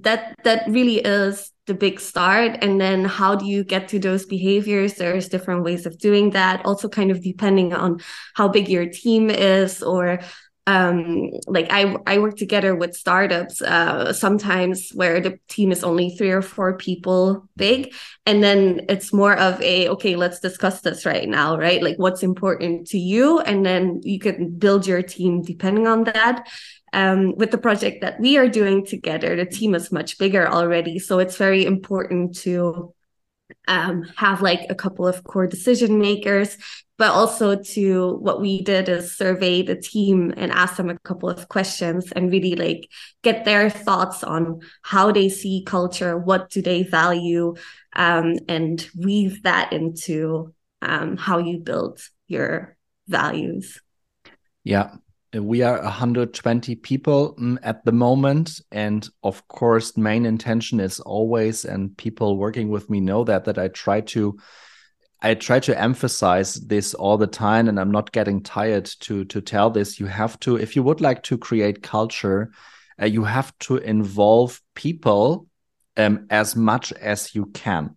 that 0.00 0.34
that 0.44 0.64
really 0.68 0.98
is 0.98 1.52
the 1.66 1.74
big 1.74 2.00
start. 2.00 2.58
And 2.62 2.80
then 2.80 3.04
how 3.04 3.34
do 3.36 3.46
you 3.46 3.62
get 3.62 3.88
to 3.88 3.98
those 3.98 4.24
behaviors? 4.26 4.94
There's 4.94 5.28
different 5.28 5.64
ways 5.64 5.86
of 5.86 5.98
doing 5.98 6.30
that. 6.30 6.64
Also 6.64 6.88
kind 6.88 7.10
of 7.10 7.22
depending 7.22 7.72
on 7.72 8.00
how 8.34 8.48
big 8.48 8.68
your 8.68 8.86
team 8.86 9.30
is 9.30 9.82
or 9.82 10.20
um 10.68 11.28
like 11.48 11.66
i 11.72 11.96
i 12.06 12.18
work 12.18 12.36
together 12.36 12.72
with 12.76 12.94
startups 12.94 13.60
uh 13.62 14.12
sometimes 14.12 14.90
where 14.94 15.20
the 15.20 15.36
team 15.48 15.72
is 15.72 15.82
only 15.82 16.10
three 16.10 16.30
or 16.30 16.40
four 16.40 16.76
people 16.76 17.48
big. 17.56 17.92
And 18.26 18.44
then 18.44 18.82
it's 18.88 19.12
more 19.12 19.36
of 19.36 19.60
a 19.60 19.88
okay 19.88 20.14
let's 20.16 20.38
discuss 20.40 20.80
this 20.80 21.04
right 21.04 21.28
now 21.28 21.58
right? 21.58 21.82
Like 21.82 21.98
what's 21.98 22.22
important 22.22 22.86
to 22.88 22.98
you? 22.98 23.40
And 23.40 23.66
then 23.66 24.00
you 24.04 24.20
can 24.20 24.56
build 24.56 24.86
your 24.86 25.02
team 25.02 25.42
depending 25.42 25.86
on 25.86 26.04
that 26.04 26.46
um, 26.92 27.34
with 27.36 27.50
the 27.50 27.58
project 27.58 28.02
that 28.02 28.20
we 28.20 28.36
are 28.36 28.48
doing 28.48 28.84
together, 28.84 29.36
the 29.36 29.46
team 29.46 29.74
is 29.74 29.92
much 29.92 30.18
bigger 30.18 30.48
already. 30.48 30.98
So 30.98 31.18
it's 31.18 31.36
very 31.36 31.64
important 31.64 32.36
to 32.40 32.94
um, 33.68 34.02
have 34.16 34.42
like 34.42 34.66
a 34.70 34.74
couple 34.74 35.06
of 35.06 35.24
core 35.24 35.46
decision 35.46 35.98
makers, 35.98 36.56
but 36.98 37.10
also 37.10 37.56
to 37.56 38.14
what 38.16 38.40
we 38.40 38.62
did 38.62 38.88
is 38.88 39.16
survey 39.16 39.62
the 39.62 39.76
team 39.76 40.32
and 40.36 40.52
ask 40.52 40.76
them 40.76 40.90
a 40.90 40.98
couple 41.00 41.28
of 41.28 41.48
questions 41.48 42.12
and 42.12 42.30
really 42.30 42.54
like 42.54 42.88
get 43.22 43.44
their 43.44 43.70
thoughts 43.70 44.22
on 44.22 44.60
how 44.82 45.12
they 45.12 45.28
see 45.28 45.64
culture, 45.66 46.16
what 46.16 46.50
do 46.50 46.62
they 46.62 46.82
value, 46.82 47.54
um, 47.94 48.36
and 48.48 48.88
weave 48.96 49.42
that 49.42 49.72
into 49.72 50.54
um, 50.80 51.16
how 51.16 51.38
you 51.38 51.58
build 51.58 52.00
your 52.26 52.76
values. 53.08 53.80
Yeah, 54.64 54.96
we 55.34 55.62
are 55.62 55.80
120 55.82 56.74
people 56.76 57.34
mm, 57.36 57.58
at 57.62 57.84
the 57.84 57.92
moment. 57.92 58.60
And 58.70 59.08
of 59.22 59.46
course 59.48 59.96
main 59.96 60.26
intention 60.26 60.80
is 60.80 61.00
always 61.00 61.64
and 61.64 61.96
people 61.96 62.36
working 62.36 62.68
with 62.68 62.90
me 62.90 63.00
know 63.00 63.24
that 63.24 63.44
that 63.44 63.58
i 63.58 63.68
try 63.68 64.00
to 64.00 64.38
i 65.22 65.34
try 65.34 65.60
to 65.60 65.80
emphasize 65.80 66.54
this 66.54 66.94
all 66.94 67.16
the 67.16 67.26
time 67.26 67.68
and 67.68 67.78
i'm 67.78 67.90
not 67.90 68.12
getting 68.12 68.42
tired 68.42 68.86
to 69.00 69.24
to 69.26 69.40
tell 69.40 69.70
this. 69.70 69.98
You 69.98 70.06
have 70.06 70.38
to 70.40 70.56
if 70.56 70.76
you 70.76 70.82
would 70.82 71.00
like 71.00 71.22
to 71.24 71.38
create 71.38 71.82
culture 71.82 72.52
uh, 73.00 73.06
you 73.06 73.24
have 73.24 73.56
to 73.60 73.78
involve 73.78 74.60
people 74.74 75.46
um, 75.96 76.26
as 76.30 76.56
much 76.56 76.92
as 76.92 77.34
you 77.34 77.46
can 77.46 77.96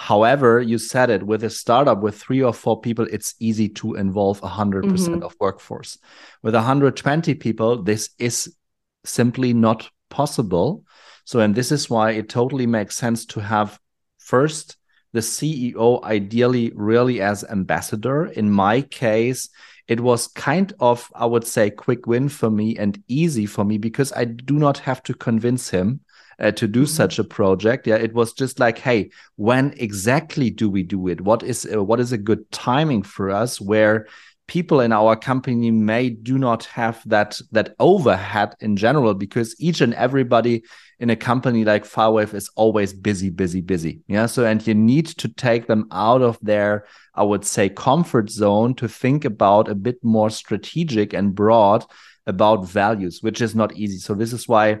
However, 0.00 0.62
you 0.62 0.78
said 0.78 1.10
it 1.10 1.22
with 1.22 1.44
a 1.44 1.50
startup 1.50 2.00
with 2.00 2.16
three 2.16 2.42
or 2.42 2.54
four 2.54 2.80
people, 2.80 3.06
it's 3.12 3.34
easy 3.38 3.68
to 3.80 3.96
involve 3.96 4.40
100% 4.40 4.82
mm 4.82 4.96
-hmm. 4.96 5.22
of 5.22 5.36
workforce. 5.38 5.98
With 6.42 6.54
120 6.54 7.34
people, 7.34 7.82
this 7.82 8.10
is 8.18 8.56
simply 9.04 9.52
not 9.52 9.90
possible. 10.08 10.84
So, 11.24 11.40
and 11.40 11.54
this 11.54 11.70
is 11.70 11.90
why 11.90 12.12
it 12.12 12.30
totally 12.30 12.66
makes 12.66 12.96
sense 12.96 13.26
to 13.26 13.40
have 13.40 13.78
first 14.16 14.78
the 15.12 15.20
CEO 15.20 16.00
ideally 16.02 16.72
really 16.74 17.20
as 17.20 17.44
ambassador. 17.44 18.24
In 18.24 18.50
my 18.50 18.82
case, 18.82 19.50
it 19.86 20.00
was 20.00 20.28
kind 20.28 20.72
of, 20.78 21.10
I 21.14 21.26
would 21.26 21.46
say, 21.46 21.70
quick 21.70 22.06
win 22.06 22.28
for 22.28 22.50
me 22.50 22.78
and 22.78 23.02
easy 23.06 23.46
for 23.46 23.64
me 23.64 23.78
because 23.78 24.12
I 24.22 24.24
do 24.24 24.54
not 24.54 24.78
have 24.78 25.02
to 25.02 25.14
convince 25.14 25.76
him 25.76 26.00
uh, 26.40 26.52
to 26.52 26.66
do 26.66 26.80
mm 26.80 26.86
-hmm. 26.86 26.96
such 26.96 27.18
a 27.18 27.24
project. 27.24 27.86
Yeah, 27.86 28.02
it 28.02 28.12
was 28.12 28.32
just 28.32 28.58
like, 28.58 28.80
hey, 28.80 29.10
when 29.36 29.72
exactly 29.76 30.50
do 30.50 30.70
we 30.70 30.82
do 30.82 31.08
it? 31.08 31.20
What 31.20 31.42
is 31.42 31.66
uh, 31.66 31.84
what 31.84 32.00
is 32.00 32.12
a 32.12 32.18
good 32.18 32.50
timing 32.50 33.04
for 33.04 33.30
us 33.42 33.60
where 33.60 34.06
people 34.46 34.80
in 34.80 34.92
our 34.92 35.14
company 35.16 35.70
may 35.70 36.10
do 36.10 36.36
not 36.36 36.64
have 36.64 36.96
that 37.06 37.40
that 37.52 37.74
overhead 37.78 38.54
in 38.60 38.76
general 38.76 39.14
because 39.14 39.54
each 39.60 39.80
and 39.80 39.94
everybody 39.94 40.62
in 40.98 41.08
a 41.08 41.16
company 41.16 41.64
like 41.64 41.84
FileWave 41.84 42.34
is 42.34 42.50
always 42.56 42.92
busy, 42.92 43.30
busy, 43.30 43.60
busy. 43.62 44.00
Yeah. 44.06 44.26
So, 44.26 44.44
and 44.44 44.66
you 44.66 44.74
need 44.74 45.06
to 45.06 45.28
take 45.28 45.66
them 45.66 45.86
out 45.90 46.20
of 46.20 46.38
their, 46.42 46.84
I 47.14 47.22
would 47.22 47.44
say, 47.44 47.68
comfort 47.68 48.28
zone 48.28 48.74
to 48.74 48.88
think 48.88 49.24
about 49.24 49.68
a 49.68 49.74
bit 49.74 49.96
more 50.02 50.30
strategic 50.30 51.14
and 51.14 51.34
broad 51.34 51.84
about 52.26 52.68
values, 52.68 53.22
which 53.22 53.40
is 53.40 53.54
not 53.54 53.76
easy. 53.76 53.98
So, 53.98 54.14
this 54.14 54.32
is 54.32 54.46
why 54.46 54.80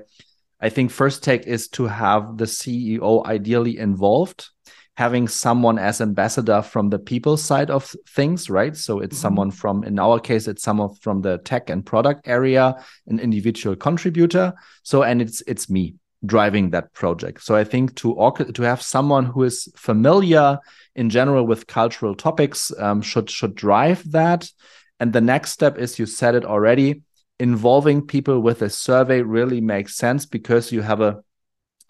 I 0.60 0.68
think 0.68 0.90
first 0.90 1.22
take 1.22 1.46
is 1.46 1.68
to 1.68 1.86
have 1.86 2.36
the 2.36 2.44
CEO 2.44 3.24
ideally 3.26 3.78
involved 3.78 4.50
having 5.00 5.26
someone 5.26 5.78
as 5.78 6.02
ambassador 6.02 6.60
from 6.60 6.90
the 6.90 6.98
people 6.98 7.34
side 7.34 7.70
of 7.70 7.96
things, 8.08 8.50
right? 8.50 8.76
So 8.76 9.00
it's 9.00 9.16
mm-hmm. 9.16 9.22
someone 9.22 9.50
from, 9.50 9.82
in 9.82 9.98
our 9.98 10.20
case, 10.20 10.46
it's 10.46 10.62
someone 10.62 10.94
from 10.96 11.22
the 11.22 11.38
tech 11.38 11.70
and 11.70 11.86
product 11.86 12.28
area, 12.28 12.74
an 13.06 13.18
individual 13.18 13.76
contributor. 13.76 14.52
So, 14.82 15.02
and 15.02 15.22
it's 15.22 15.42
it's 15.46 15.70
me 15.70 15.94
driving 16.26 16.68
that 16.70 16.92
project. 16.92 17.42
So 17.42 17.56
I 17.56 17.64
think 17.64 17.94
to 17.96 18.14
to 18.52 18.62
have 18.62 18.82
someone 18.82 19.24
who 19.24 19.44
is 19.44 19.72
familiar 19.74 20.58
in 20.94 21.08
general 21.08 21.46
with 21.46 21.66
cultural 21.66 22.14
topics 22.14 22.70
um, 22.78 23.00
should 23.00 23.30
should 23.30 23.54
drive 23.54 24.02
that. 24.12 24.50
And 24.98 25.14
the 25.14 25.22
next 25.22 25.52
step 25.52 25.78
is 25.78 25.98
you 25.98 26.04
said 26.04 26.34
it 26.34 26.44
already. 26.44 27.00
Involving 27.40 28.06
people 28.06 28.40
with 28.40 28.62
a 28.62 28.70
survey 28.70 29.22
really 29.22 29.60
makes 29.60 29.96
sense 29.96 30.26
because 30.26 30.70
you 30.70 30.82
have 30.82 31.00
a 31.00 31.22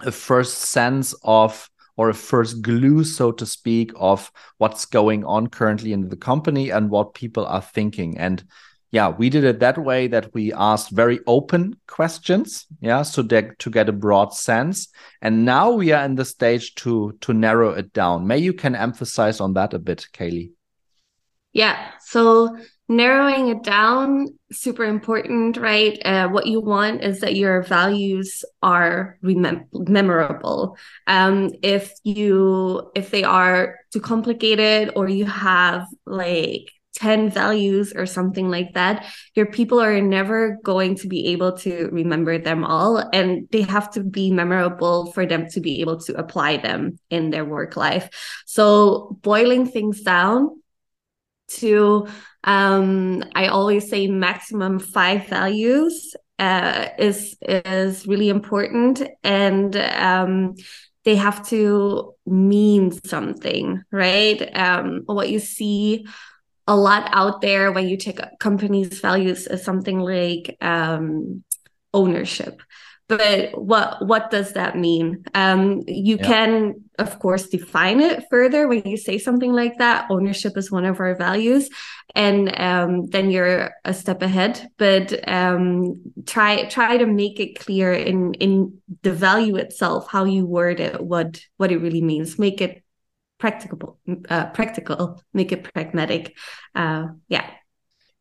a 0.02 0.12
first 0.12 0.58
sense 0.58 1.14
of 1.24 1.68
or 1.96 2.08
a 2.08 2.14
first 2.14 2.62
glue, 2.62 3.04
so 3.04 3.30
to 3.32 3.44
speak, 3.44 3.92
of 3.96 4.32
what's 4.56 4.86
going 4.86 5.24
on 5.24 5.48
currently 5.48 5.92
in 5.92 6.08
the 6.08 6.16
company 6.16 6.70
and 6.70 6.88
what 6.88 7.12
people 7.12 7.44
are 7.44 7.60
thinking. 7.60 8.16
And 8.16 8.42
yeah, 8.90 9.10
we 9.10 9.28
did 9.28 9.44
it 9.44 9.60
that 9.60 9.76
way 9.76 10.08
that 10.08 10.32
we 10.32 10.52
asked 10.52 10.90
very 10.90 11.20
open 11.26 11.76
questions, 11.86 12.66
yeah, 12.80 13.02
so 13.02 13.22
that 13.22 13.58
to 13.58 13.70
get 13.70 13.88
a 13.88 13.92
broad 13.92 14.32
sense. 14.32 14.88
And 15.20 15.44
now 15.44 15.72
we 15.72 15.92
are 15.92 16.04
in 16.04 16.14
the 16.14 16.24
stage 16.24 16.74
to 16.76 17.16
to 17.20 17.34
narrow 17.34 17.70
it 17.70 17.92
down. 17.92 18.26
May 18.26 18.38
you 18.38 18.52
can 18.52 18.74
emphasize 18.74 19.40
on 19.40 19.52
that 19.54 19.74
a 19.74 19.78
bit, 19.78 20.06
Kaylie. 20.12 20.52
Yeah. 21.52 21.90
So 22.00 22.56
narrowing 22.90 23.48
it 23.48 23.62
down 23.62 24.26
super 24.50 24.84
important 24.84 25.56
right 25.56 26.04
uh, 26.04 26.28
what 26.28 26.48
you 26.48 26.60
want 26.60 27.04
is 27.04 27.20
that 27.20 27.36
your 27.36 27.62
values 27.62 28.44
are 28.64 29.16
remem- 29.22 29.64
memorable 29.72 30.76
um, 31.06 31.50
if 31.62 31.92
you 32.02 32.90
if 32.96 33.12
they 33.12 33.22
are 33.22 33.76
too 33.92 34.00
complicated 34.00 34.90
or 34.96 35.08
you 35.08 35.24
have 35.24 35.86
like 36.04 36.68
10 36.96 37.30
values 37.30 37.92
or 37.94 38.04
something 38.04 38.50
like 38.50 38.74
that, 38.74 39.06
your 39.34 39.46
people 39.46 39.80
are 39.80 40.00
never 40.00 40.58
going 40.64 40.96
to 40.96 41.06
be 41.06 41.28
able 41.28 41.56
to 41.56 41.88
remember 41.92 42.36
them 42.36 42.64
all. 42.64 42.98
And 43.12 43.48
they 43.52 43.62
have 43.62 43.90
to 43.92 44.02
be 44.02 44.30
memorable 44.32 45.12
for 45.12 45.24
them 45.24 45.48
to 45.50 45.60
be 45.60 45.80
able 45.80 46.00
to 46.00 46.14
apply 46.18 46.58
them 46.58 46.98
in 47.08 47.30
their 47.30 47.44
work 47.44 47.76
life. 47.76 48.10
So, 48.44 49.16
boiling 49.22 49.66
things 49.66 50.02
down 50.02 50.60
to, 51.58 52.08
um, 52.44 53.24
I 53.34 53.48
always 53.48 53.88
say 53.88 54.06
maximum 54.06 54.78
five 54.78 55.26
values 55.28 56.14
uh, 56.38 56.88
is 56.98 57.36
is 57.42 58.06
really 58.06 58.28
important. 58.28 59.02
And 59.22 59.76
um, 59.76 60.54
they 61.04 61.16
have 61.16 61.46
to 61.48 62.14
mean 62.26 62.92
something, 63.04 63.82
right? 63.90 64.40
Um, 64.56 65.02
what 65.06 65.30
you 65.30 65.38
see 65.38 66.06
a 66.66 66.76
lot 66.76 67.08
out 67.12 67.40
there 67.40 67.72
when 67.72 67.88
you 67.88 67.96
take 67.96 68.20
companies' 68.38 69.00
values 69.00 69.46
is 69.46 69.64
something 69.64 69.98
like 69.98 70.56
um, 70.60 71.42
ownership. 71.92 72.62
But 73.10 73.60
what 73.60 74.06
what 74.06 74.30
does 74.30 74.52
that 74.52 74.78
mean? 74.78 75.24
Um, 75.34 75.82
you 75.88 76.16
yeah. 76.16 76.26
can, 76.26 76.84
of 76.96 77.18
course, 77.18 77.48
define 77.48 77.98
it 78.00 78.22
further 78.30 78.68
when 78.68 78.82
you 78.86 78.96
say 78.96 79.18
something 79.18 79.52
like 79.52 79.78
that. 79.78 80.06
Ownership 80.10 80.56
is 80.56 80.70
one 80.70 80.84
of 80.84 81.00
our 81.00 81.16
values, 81.16 81.68
and 82.14 82.56
um, 82.56 83.06
then 83.06 83.32
you're 83.32 83.72
a 83.84 83.92
step 83.92 84.22
ahead. 84.22 84.70
But 84.78 85.28
um, 85.28 86.00
try 86.24 86.66
try 86.66 86.98
to 86.98 87.06
make 87.06 87.40
it 87.40 87.58
clear 87.58 87.92
in 87.92 88.34
in 88.34 88.80
the 89.02 89.12
value 89.12 89.56
itself, 89.56 90.06
how 90.08 90.22
you 90.22 90.46
word 90.46 90.78
it, 90.78 91.02
what 91.02 91.42
what 91.56 91.72
it 91.72 91.78
really 91.78 92.02
means. 92.02 92.38
Make 92.38 92.60
it 92.60 92.84
practical 93.38 93.98
uh, 94.28 94.46
practical 94.50 95.20
make 95.32 95.50
it 95.50 95.64
pragmatic 95.64 96.36
uh, 96.76 97.06
yeah 97.26 97.50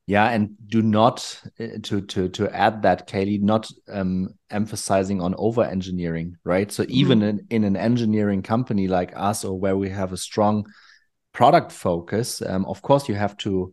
yeah 0.10 0.32
and 0.32 0.50
do 0.66 0.82
not 0.82 1.39
uh, 1.60 1.68
to 1.84 2.01
to 2.01 2.28
to 2.30 2.50
add 2.50 2.82
that 2.82 3.08
kaylie 3.08 3.39
not 3.39 3.70
um, 3.89 4.34
emphasizing 4.50 5.22
on 5.22 5.36
over 5.38 5.63
engineering 5.63 6.36
right? 6.44 6.72
So 6.72 6.84
even 6.89 7.20
mm-hmm. 7.20 7.38
in, 7.51 7.63
in 7.63 7.63
an 7.63 7.78
engineering 7.78 8.42
company 8.42 8.88
like 8.88 9.13
us 9.16 9.46
or 9.46 9.60
where 9.60 9.78
we 9.78 9.88
have 9.89 10.12
a 10.12 10.18
strong 10.18 10.66
product 11.32 11.72
focus 11.72 12.42
um, 12.42 12.66
of 12.66 12.82
course 12.82 13.08
you 13.08 13.13
have 13.13 13.38
to 13.38 13.72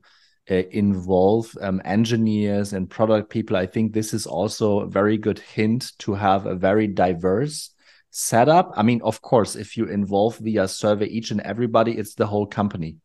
uh, 0.50 0.62
involve 0.72 1.56
um, 1.62 1.80
engineers 1.86 2.74
and 2.74 2.90
product 2.90 3.30
people. 3.30 3.56
I 3.56 3.64
think 3.64 3.94
this 3.94 4.12
is 4.12 4.26
also 4.26 4.80
a 4.80 4.86
very 4.86 5.16
good 5.16 5.38
hint 5.38 5.92
to 6.00 6.12
have 6.12 6.44
a 6.44 6.54
very 6.54 6.86
diverse 6.86 7.70
setup. 8.10 8.72
I 8.76 8.82
mean 8.82 9.00
of 9.02 9.22
course 9.22 9.56
if 9.56 9.78
you 9.78 9.86
involve 9.86 10.36
via 10.36 10.68
survey 10.68 11.06
each 11.06 11.30
and 11.30 11.40
everybody 11.40 11.96
it's 11.96 12.14
the 12.14 12.26
whole 12.26 12.46
company 12.46 12.96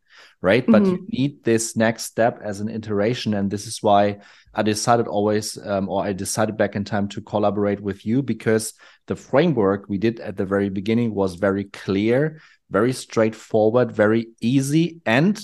right? 0.42 0.66
Mm-hmm. 0.66 0.72
but 0.72 0.86
you 0.86 1.06
need 1.10 1.44
this 1.44 1.76
next 1.76 2.06
step 2.06 2.40
as 2.44 2.60
an 2.60 2.70
iteration. 2.70 3.34
And 3.34 3.50
this 3.50 3.68
is 3.68 3.82
why 3.82 4.20
i 4.54 4.62
decided 4.62 5.08
always 5.08 5.58
um, 5.66 5.88
or 5.88 6.04
i 6.04 6.12
decided 6.12 6.58
back 6.58 6.76
in 6.76 6.84
time 6.84 7.08
to 7.08 7.22
collaborate 7.22 7.80
with 7.80 8.06
you 8.06 8.22
because 8.22 8.74
the 9.08 9.16
framework 9.16 9.86
we 9.88 9.98
did 9.98 10.20
at 10.20 10.36
the 10.36 10.46
very 10.46 10.68
beginning 10.70 11.16
was 11.16 11.36
very 11.36 11.64
clear 11.66 12.42
very 12.70 12.92
straightforward 12.92 13.94
very 13.94 14.28
easy 14.42 15.00
and 15.06 15.42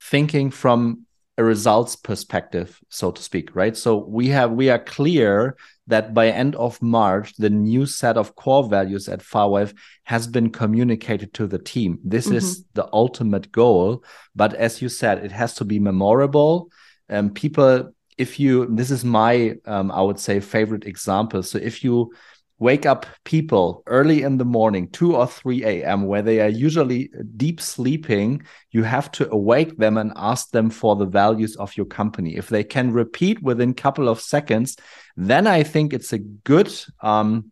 thinking 0.00 0.50
from 0.50 1.04
a 1.38 1.44
results 1.44 1.94
perspective 1.94 2.80
so 2.88 3.12
to 3.12 3.22
speak 3.22 3.54
right? 3.54 3.76
So 3.76 3.96
we 3.96 4.28
have 4.28 4.50
we 4.50 4.70
are 4.70 4.78
clear 4.78 5.56
that 5.88 6.14
by 6.14 6.28
end 6.28 6.54
of 6.56 6.80
march 6.80 7.34
the 7.36 7.50
new 7.50 7.84
set 7.84 8.16
of 8.16 8.34
core 8.36 8.68
values 8.68 9.08
at 9.08 9.20
FileWave 9.20 9.74
has 10.04 10.26
been 10.26 10.50
communicated 10.50 11.34
to 11.34 11.46
the 11.46 11.58
team 11.58 11.98
this 12.04 12.26
mm 12.26 12.32
-hmm. 12.32 12.38
is 12.38 12.64
the 12.74 12.86
ultimate 12.92 13.48
goal 13.50 14.02
but 14.34 14.54
as 14.54 14.80
you 14.82 14.88
said 14.88 15.24
it 15.24 15.32
has 15.32 15.54
to 15.54 15.64
be 15.64 15.78
memorable 15.80 16.68
and 17.08 17.28
um, 17.28 17.34
people 17.34 17.92
if 18.16 18.38
you 18.40 18.66
this 18.76 18.90
is 18.90 19.04
my 19.04 19.34
um, 19.64 19.90
i 19.90 20.00
would 20.06 20.20
say 20.20 20.40
favorite 20.40 20.86
example 20.88 21.42
so 21.42 21.58
if 21.58 21.84
you 21.84 22.10
wake 22.58 22.86
up 22.86 23.06
people 23.24 23.82
early 23.86 24.22
in 24.22 24.36
the 24.36 24.44
morning, 24.44 24.88
2 24.90 25.16
or 25.16 25.26
3 25.26 25.64
a.m., 25.64 26.06
where 26.06 26.22
they 26.22 26.40
are 26.40 26.48
usually 26.48 27.10
deep 27.36 27.60
sleeping, 27.60 28.42
you 28.72 28.82
have 28.82 29.10
to 29.12 29.30
awake 29.30 29.76
them 29.76 29.96
and 29.96 30.12
ask 30.16 30.50
them 30.50 30.68
for 30.68 30.96
the 30.96 31.06
values 31.06 31.54
of 31.56 31.76
your 31.76 31.86
company. 31.86 32.36
If 32.36 32.48
they 32.48 32.64
can 32.64 32.92
repeat 32.92 33.40
within 33.42 33.70
a 33.70 33.74
couple 33.74 34.08
of 34.08 34.20
seconds, 34.20 34.76
then 35.18 35.48
I 35.48 35.64
think 35.64 35.92
it's 35.92 36.12
a 36.12 36.18
good 36.18 36.72
um, 37.00 37.50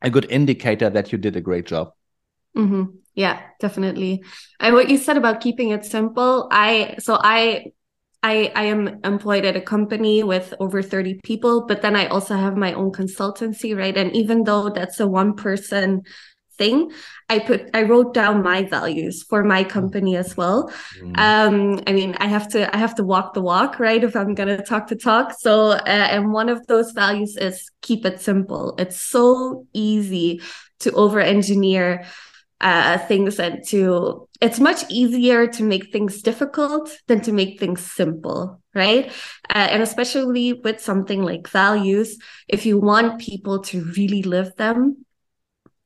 a 0.00 0.08
good 0.08 0.26
indicator 0.30 0.88
that 0.88 1.10
you 1.10 1.18
did 1.18 1.36
a 1.36 1.40
great 1.40 1.66
job. 1.66 1.92
Mm-hmm. 2.56 2.96
Yeah, 3.14 3.40
definitely. 3.58 4.22
And 4.60 4.74
what 4.74 4.88
you 4.88 4.96
said 4.96 5.16
about 5.16 5.40
keeping 5.40 5.70
it 5.70 5.84
simple, 5.84 6.48
I 6.52 6.94
so 7.00 7.18
I 7.20 7.72
I, 8.22 8.52
I 8.54 8.64
am 8.64 9.00
employed 9.02 9.44
at 9.44 9.56
a 9.56 9.60
company 9.60 10.22
with 10.22 10.54
over 10.60 10.82
30 10.82 11.20
people, 11.24 11.66
but 11.66 11.82
then 11.82 11.96
I 11.96 12.06
also 12.06 12.36
have 12.36 12.56
my 12.56 12.74
own 12.74 12.92
consultancy, 12.92 13.76
right? 13.76 13.96
And 13.96 14.14
even 14.14 14.44
though 14.44 14.68
that's 14.68 15.00
a 15.00 15.08
one 15.08 15.34
person 15.34 16.02
thing, 16.60 16.92
I 17.32 17.38
put 17.48 17.60
I 17.72 17.82
wrote 17.90 18.12
down 18.12 18.42
my 18.42 18.60
values 18.76 19.24
for 19.30 19.40
my 19.54 19.62
company 19.64 20.12
as 20.16 20.36
well. 20.36 20.70
Mm. 21.00 21.18
Um, 21.26 21.54
I 21.86 21.92
mean, 21.98 22.12
I 22.24 22.26
have 22.26 22.46
to 22.54 22.60
I 22.76 22.78
have 22.84 22.94
to 22.96 23.04
walk 23.12 23.34
the 23.34 23.46
walk, 23.52 23.80
right? 23.80 24.02
If 24.04 24.14
I'm 24.14 24.34
gonna 24.34 24.62
talk 24.72 24.88
the 24.88 24.96
talk. 24.96 25.26
So, 25.46 25.54
uh, 25.94 26.06
and 26.14 26.32
one 26.40 26.48
of 26.48 26.66
those 26.66 26.92
values 26.92 27.36
is 27.36 27.70
keep 27.80 28.04
it 28.04 28.20
simple. 28.20 28.74
It's 28.78 29.00
so 29.00 29.66
easy 29.72 30.42
to 30.80 30.92
over 30.92 31.20
engineer 31.20 32.04
uh, 32.60 32.98
things 32.98 33.40
and 33.40 33.66
to 33.68 34.28
it's 34.40 34.60
much 34.60 34.84
easier 34.90 35.46
to 35.46 35.62
make 35.62 35.92
things 35.92 36.22
difficult 36.22 36.90
than 37.06 37.20
to 37.22 37.32
make 37.32 37.58
things 37.58 37.80
simple 37.80 38.60
right 38.74 39.06
uh, 39.54 39.68
and 39.72 39.82
especially 39.82 40.52
with 40.52 40.78
something 40.80 41.22
like 41.22 41.48
values 41.48 42.18
if 42.48 42.66
you 42.66 42.78
want 42.78 43.20
people 43.20 43.60
to 43.60 43.84
really 43.96 44.22
live 44.22 44.54
them 44.56 45.06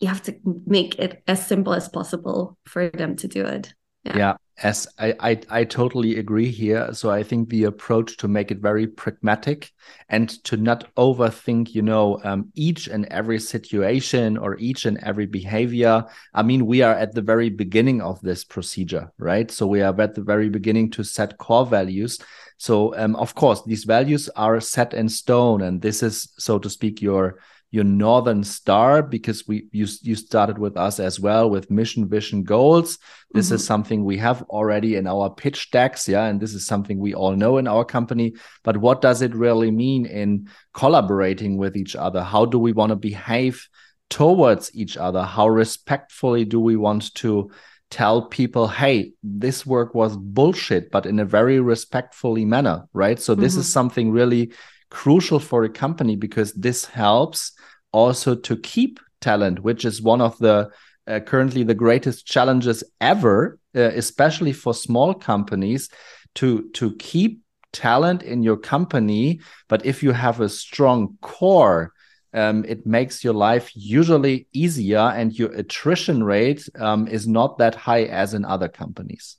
you 0.05 0.09
have 0.09 0.23
to 0.23 0.37
make 0.67 0.99
it 0.99 1.23
as 1.27 1.47
simple 1.47 1.73
as 1.73 1.89
possible 1.89 2.59
for 2.67 2.91
them 2.91 3.17
to 3.17 3.27
do 3.27 3.47
it. 3.47 3.73
Yeah. 4.05 4.17
yeah 4.19 4.37
as 4.63 4.87
I, 4.99 5.15
I, 5.19 5.41
I 5.51 5.65
totally 5.65 6.19
agree 6.19 6.51
here. 6.51 6.93
So 6.93 7.11
i 7.11 7.23
think 7.23 7.49
the 7.49 7.65
approach 7.65 8.19
to 8.19 8.29
make 8.29 8.51
it 8.51 8.59
very 8.59 8.87
pragmatic 8.87 9.73
and 10.11 10.29
to 10.45 10.57
not 10.57 10.95
overthink 10.97 11.75
you 11.75 11.83
know 11.83 12.21
um, 12.23 12.53
each 12.55 12.87
and 12.87 13.07
every 13.07 13.41
situation 13.41 14.37
or 14.37 14.59
each 14.59 14.85
and 14.85 14.99
every 14.99 15.27
behavior. 15.27 16.05
I 16.35 16.43
mean 16.43 16.67
we 16.67 16.83
are 16.83 16.95
at 16.95 17.15
the 17.15 17.23
very 17.23 17.49
beginning 17.49 18.03
of 18.03 18.21
this 18.21 18.45
procedure 18.45 19.11
right? 19.19 19.51
So 19.51 19.67
we 19.67 19.81
are 19.81 19.99
at 19.99 20.15
the 20.15 20.23
very 20.23 20.51
beginning 20.51 20.91
to 20.93 21.03
set 21.03 21.39
core 21.39 21.67
values. 21.67 22.19
So 22.59 22.95
um, 22.97 23.17
of 23.17 23.35
course 23.35 23.63
these 23.65 23.85
values 23.85 24.29
are 24.37 24.61
set 24.61 24.93
in 24.93 25.09
stone 25.09 25.63
and 25.63 25.81
this 25.81 26.03
is 26.03 26.33
so 26.39 26.59
to 26.59 26.69
speak 26.69 27.01
your 27.01 27.39
your 27.75 27.83
northern 27.83 28.45
star 28.45 29.03
because 29.03 29.49
we 29.49 29.67
you, 29.73 29.85
you 30.03 30.15
started 30.15 30.59
with 30.59 30.77
us 30.77 31.01
as 31.01 31.19
well 31.19 31.51
with 31.51 31.73
mission 31.73 32.09
vision 32.09 32.45
goals. 32.45 32.99
This 33.33 33.47
mm-hmm. 33.47 33.57
is 33.57 33.67
something 33.67 34.05
we 34.05 34.17
have 34.19 34.43
already 34.43 34.95
in 34.95 35.09
our 35.09 35.29
pitch 35.29 35.73
decks 35.73 36.07
yeah 36.07 36.27
and 36.27 36.41
this 36.41 36.55
is 36.55 36.65
something 36.65 37.01
we 37.01 37.15
all 37.15 37.35
know 37.35 37.59
in 37.59 37.67
our 37.67 37.85
company. 37.85 38.35
But 38.63 38.77
what 38.77 39.01
does 39.01 39.23
it 39.23 39.35
really 39.35 39.73
mean 39.73 40.07
in 40.07 40.49
collaborating 40.73 41.57
with 41.57 41.77
each 41.77 41.97
other? 41.97 42.23
How 42.23 42.45
do 42.45 42.61
we 42.61 42.73
want 42.73 42.91
to 42.91 42.97
behave 42.97 43.69
towards 44.09 44.71
each 44.73 44.97
other? 44.97 45.25
How 45.25 45.49
respectfully 45.49 46.45
do 46.45 46.61
we 46.61 46.77
want 46.77 47.13
to 47.15 47.51
tell 47.91 48.23
people 48.29 48.67
hey 48.67 49.13
this 49.23 49.67
work 49.67 49.95
was 49.95 50.17
bullshit 50.17 50.91
but 50.91 51.07
in 51.07 51.21
a 51.21 51.25
very 51.25 51.59
respectfully 51.59 52.45
manner 52.45 52.85
right? 52.93 53.19
So 53.19 53.35
this 53.35 53.55
mm-hmm. 53.55 53.61
is 53.63 53.73
something 53.73 54.13
really 54.13 54.53
crucial 54.91 55.39
for 55.39 55.65
a 55.65 55.69
company 55.69 56.17
because 56.17 56.53
this 56.53 56.85
helps 56.85 57.53
also 57.93 58.35
to 58.35 58.57
keep 58.57 59.01
talent, 59.21 59.61
which 59.61 59.85
is 59.85 60.03
one 60.03 60.21
of 60.21 60.39
the 60.39 60.71
uh, 61.07 61.21
currently 61.21 61.63
the 61.65 61.75
greatest 61.75 62.27
challenges 62.27 62.83
ever, 63.01 63.59
uh, 63.77 63.81
especially 63.81 64.53
for 64.53 64.73
small 64.75 65.15
companies, 65.15 65.89
to 66.35 66.71
to 66.71 66.95
keep 66.97 67.43
talent 67.73 68.23
in 68.23 68.43
your 68.43 68.57
company. 68.57 69.41
But 69.69 69.85
if 69.85 70.03
you 70.03 70.13
have 70.13 70.41
a 70.41 70.49
strong 70.49 71.19
core, 71.21 71.93
um, 72.33 72.65
it 72.65 72.87
makes 72.87 73.23
your 73.23 73.35
life 73.35 73.71
usually 73.75 74.47
easier, 74.53 75.13
and 75.19 75.39
your 75.39 75.53
attrition 75.53 76.23
rate 76.25 76.69
um, 76.79 77.07
is 77.09 77.27
not 77.27 77.59
that 77.59 77.75
high 77.75 78.05
as 78.05 78.35
in 78.35 78.45
other 78.45 78.69
companies. 78.69 79.37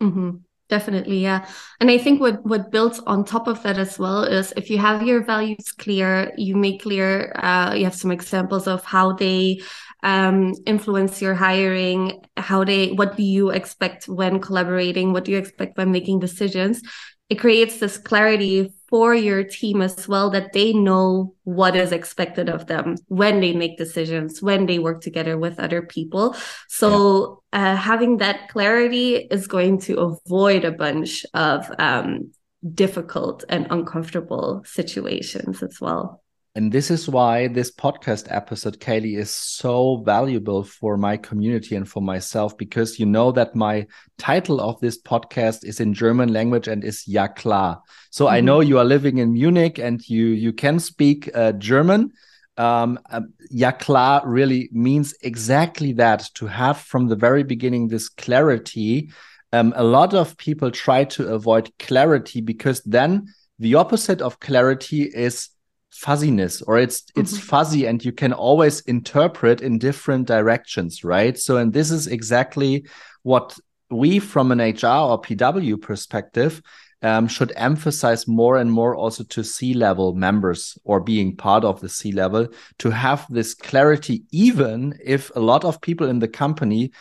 Mm 0.00 0.12
-hmm. 0.12 0.49
Definitely, 0.70 1.18
yeah. 1.18 1.48
And 1.80 1.90
I 1.90 1.98
think 1.98 2.20
what 2.20 2.46
what 2.46 2.70
builds 2.70 3.00
on 3.00 3.24
top 3.24 3.48
of 3.48 3.60
that 3.64 3.76
as 3.76 3.98
well 3.98 4.22
is 4.22 4.52
if 4.56 4.70
you 4.70 4.78
have 4.78 5.02
your 5.02 5.20
values 5.24 5.72
clear, 5.72 6.30
you 6.36 6.54
make 6.54 6.82
clear, 6.82 7.32
uh, 7.34 7.74
you 7.74 7.82
have 7.82 7.94
some 7.94 8.12
examples 8.12 8.68
of 8.68 8.84
how 8.84 9.12
they 9.14 9.60
um, 10.04 10.54
influence 10.66 11.20
your 11.20 11.34
hiring, 11.34 12.22
how 12.36 12.62
they, 12.62 12.92
what 12.92 13.16
do 13.16 13.24
you 13.24 13.50
expect 13.50 14.08
when 14.08 14.38
collaborating, 14.40 15.12
what 15.12 15.24
do 15.24 15.32
you 15.32 15.38
expect 15.38 15.76
when 15.76 15.90
making 15.90 16.20
decisions. 16.20 16.82
It 17.28 17.40
creates 17.40 17.78
this 17.78 17.98
clarity 17.98 18.72
for 18.90 19.14
your 19.14 19.44
team 19.44 19.80
as 19.80 20.06
well 20.08 20.30
that 20.30 20.52
they 20.52 20.72
know 20.72 21.34
what 21.44 21.76
is 21.76 21.92
expected 21.92 22.48
of 22.48 22.66
them 22.66 22.96
when 23.06 23.40
they 23.40 23.52
make 23.52 23.78
decisions 23.78 24.42
when 24.42 24.66
they 24.66 24.78
work 24.78 25.00
together 25.00 25.38
with 25.38 25.58
other 25.58 25.82
people 25.82 26.34
so 26.68 27.42
yeah. 27.52 27.72
uh, 27.72 27.76
having 27.76 28.18
that 28.18 28.48
clarity 28.48 29.16
is 29.16 29.46
going 29.46 29.80
to 29.80 29.98
avoid 29.98 30.64
a 30.64 30.72
bunch 30.72 31.24
of 31.34 31.70
um, 31.78 32.32
difficult 32.74 33.44
and 33.48 33.66
uncomfortable 33.70 34.62
situations 34.66 35.62
as 35.62 35.80
well 35.80 36.19
and 36.56 36.72
this 36.72 36.90
is 36.90 37.08
why 37.08 37.46
this 37.46 37.70
podcast 37.70 38.26
episode, 38.28 38.80
Kaylie, 38.80 39.16
is 39.16 39.30
so 39.30 39.98
valuable 39.98 40.64
for 40.64 40.96
my 40.96 41.16
community 41.16 41.76
and 41.76 41.88
for 41.88 42.02
myself, 42.02 42.58
because 42.58 42.98
you 42.98 43.06
know 43.06 43.30
that 43.32 43.54
my 43.54 43.86
title 44.18 44.60
of 44.60 44.80
this 44.80 45.00
podcast 45.00 45.64
is 45.64 45.78
in 45.78 45.94
German 45.94 46.32
language 46.32 46.66
and 46.66 46.82
is 46.82 47.06
Ja 47.06 47.28
klar. 47.28 47.80
So 48.10 48.24
mm 48.24 48.30
-hmm. 48.30 48.38
I 48.38 48.40
know 48.40 48.58
mm-hmm. 48.58 48.70
you 48.70 48.78
are 48.78 48.88
living 48.88 49.18
in 49.18 49.32
Munich 49.32 49.78
and 49.78 50.00
you 50.08 50.26
you 50.34 50.52
can 50.52 50.80
speak 50.80 51.30
uh, 51.34 51.52
German. 51.58 52.10
Um, 52.56 52.98
uh, 53.12 53.22
ja 53.50 53.70
klar 53.70 54.22
really 54.26 54.68
means 54.72 55.14
exactly 55.22 55.94
that 55.94 56.34
to 56.34 56.46
have 56.46 56.74
from 56.74 57.08
the 57.08 57.16
very 57.16 57.44
beginning 57.44 57.88
this 57.88 58.08
clarity. 58.08 59.08
Um, 59.52 59.72
a 59.76 59.84
lot 59.84 60.14
of 60.14 60.36
people 60.36 60.70
try 60.70 61.06
to 61.06 61.34
avoid 61.34 61.70
clarity 61.78 62.42
because 62.42 62.82
then 62.90 63.22
the 63.60 63.76
opposite 63.76 64.24
of 64.24 64.38
clarity 64.38 65.02
is 65.14 65.50
fuzziness 65.90 66.62
or 66.62 66.78
it's 66.78 67.04
it's 67.16 67.32
mm-hmm. 67.32 67.46
fuzzy 67.46 67.86
and 67.86 68.04
you 68.04 68.12
can 68.12 68.32
always 68.32 68.80
interpret 68.82 69.60
in 69.60 69.78
different 69.78 70.26
directions 70.26 71.02
right 71.02 71.38
so 71.38 71.56
and 71.56 71.72
this 71.72 71.90
is 71.90 72.06
exactly 72.06 72.86
what 73.22 73.58
we 73.90 74.18
from 74.18 74.52
an 74.52 74.58
hr 74.58 74.86
or 74.86 75.20
pw 75.20 75.80
perspective 75.80 76.62
um, 77.02 77.28
should 77.28 77.52
emphasize 77.56 78.28
more 78.28 78.58
and 78.58 78.70
more 78.70 78.94
also 78.94 79.24
to 79.24 79.42
C 79.42 79.74
level 79.74 80.14
members 80.14 80.76
or 80.84 81.00
being 81.00 81.36
part 81.36 81.64
of 81.64 81.80
the 81.80 81.88
C 81.88 82.12
level 82.12 82.48
to 82.78 82.90
have 82.90 83.26
this 83.30 83.54
clarity, 83.54 84.24
even 84.30 84.98
if 85.02 85.30
a 85.34 85.40
lot 85.40 85.64
of 85.64 85.80
people 85.80 86.08
in 86.08 86.18
the 86.18 86.28
company 86.28 86.92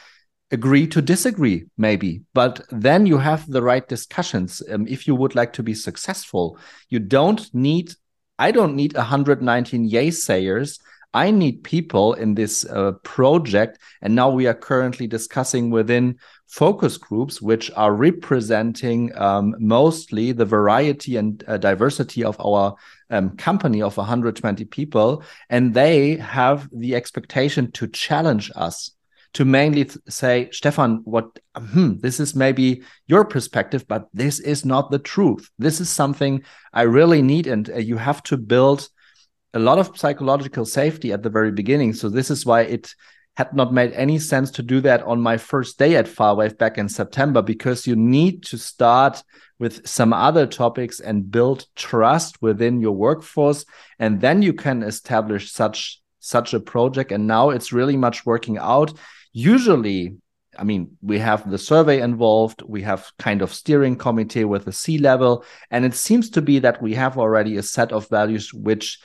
agree 0.52 0.88
to 0.88 1.02
disagree, 1.02 1.66
maybe. 1.78 2.22
But 2.34 2.62
then 2.70 3.06
you 3.06 3.18
have 3.18 3.50
the 3.50 3.62
right 3.62 3.88
discussions. 3.88 4.64
Um, 4.70 4.88
if 4.88 5.08
you 5.08 5.16
would 5.16 5.36
like 5.36 5.54
to 5.54 5.64
be 5.64 5.74
successful, 5.74 6.58
you 6.90 7.00
don't 7.00 7.54
need 7.54 7.94
I 8.40 8.52
don't 8.52 8.76
need 8.76 8.96
119 8.96 9.86
yay 9.86 10.12
sayers. 10.12 10.80
I 11.14 11.32
need 11.32 11.64
people 11.64 12.14
in 12.14 12.36
this 12.36 12.66
uh, 12.66 12.94
project. 13.04 13.80
And 14.02 14.16
now 14.16 14.30
we 14.30 14.48
are 14.48 14.54
currently 14.54 15.08
discussing 15.08 15.72
within 15.72 16.20
focus 16.48 16.98
groups, 16.98 17.42
which 17.42 17.70
are 17.76 17.94
representing 17.94 19.16
um, 19.18 19.56
mostly 19.60 20.32
the 20.32 20.46
variety 20.46 21.18
and 21.18 21.44
uh, 21.48 21.58
diversity 21.58 22.24
of 22.24 22.40
our 22.40 22.76
um, 23.10 23.36
company 23.38 23.82
of 23.82 23.98
120 23.98 24.66
people. 24.66 25.24
And 25.50 25.74
they 25.74 26.16
have 26.18 26.70
the 26.72 26.96
expectation 26.96 27.72
to 27.74 27.88
challenge 27.88 28.52
us 28.56 28.92
to 29.34 29.46
mainly 29.46 29.90
say, 30.08 30.50
Stefan, 30.52 31.02
what 31.04 31.40
hmm, 31.56 31.98
this 32.00 32.20
is 32.20 32.36
maybe 32.36 32.84
your 33.08 33.26
perspective, 33.26 33.88
but 33.88 34.08
this 34.14 34.40
is 34.40 34.66
not 34.66 34.92
the 34.92 35.00
truth. 35.00 35.50
This 35.58 35.80
is 35.80 35.90
something 35.90 36.44
I 36.74 36.84
really 36.84 37.22
need, 37.22 37.48
and 37.48 37.70
uh, 37.70 37.78
you 37.78 37.98
have 37.98 38.24
to 38.24 38.38
build 38.38 38.90
a 39.54 39.60
lot 39.60 39.80
of 39.80 39.98
psychological 39.98 40.66
safety 40.66 41.12
at 41.12 41.24
the 41.24 41.30
very 41.30 41.52
beginning. 41.52 41.94
So 41.94 42.10
this 42.10 42.30
is 42.30 42.46
why 42.46 42.62
it 42.62 42.94
had 43.40 43.54
not 43.54 43.74
made 43.74 43.94
any 43.94 44.20
sense 44.20 44.52
to 44.52 44.62
do 44.62 44.82
that 44.82 45.02
on 45.04 45.22
my 45.22 45.38
first 45.38 45.80
day 45.80 45.96
at 45.96 46.08
FileWave 46.08 46.58
back 46.58 46.78
in 46.78 46.90
September 46.90 47.42
because 47.42 47.88
you 47.88 47.96
need 47.96 48.44
to 48.44 48.58
start 48.58 49.24
with 49.60 49.88
some 49.88 50.12
other 50.12 50.46
topics 50.46 51.00
and 51.00 51.32
build 51.32 51.66
trust 51.76 52.42
within 52.42 52.82
your 52.82 52.92
workforce 52.92 53.64
and 53.98 54.20
then 54.20 54.42
you 54.42 54.54
can 54.54 54.84
establish 54.84 55.52
such 55.54 56.02
such 56.20 56.54
a 56.54 56.60
project 56.60 57.14
and 57.14 57.28
now 57.28 57.50
it's 57.50 57.72
really 57.72 57.96
much 57.96 58.26
working 58.26 58.58
out 58.58 58.92
usually 59.32 60.18
I 60.58 60.64
mean, 60.64 60.98
we 61.02 61.20
have 61.20 61.50
the 61.50 61.58
survey 61.58 62.02
involved, 62.02 62.64
we 62.64 62.82
have 62.82 63.12
kind 63.18 63.42
of 63.42 63.54
steering 63.54 63.96
committee 63.96 64.44
with 64.44 64.66
the 64.66 64.74
C 64.74 64.98
level, 64.98 65.46
and 65.72 65.86
it 65.86 65.94
seems 65.94 66.30
to 66.32 66.42
be 66.42 66.60
that 66.60 66.82
we 66.82 66.94
have 66.96 67.18
already 67.18 67.58
a 67.58 67.64
set 67.64 67.92
of 67.92 68.10
values 68.10 68.54
which 68.54 69.00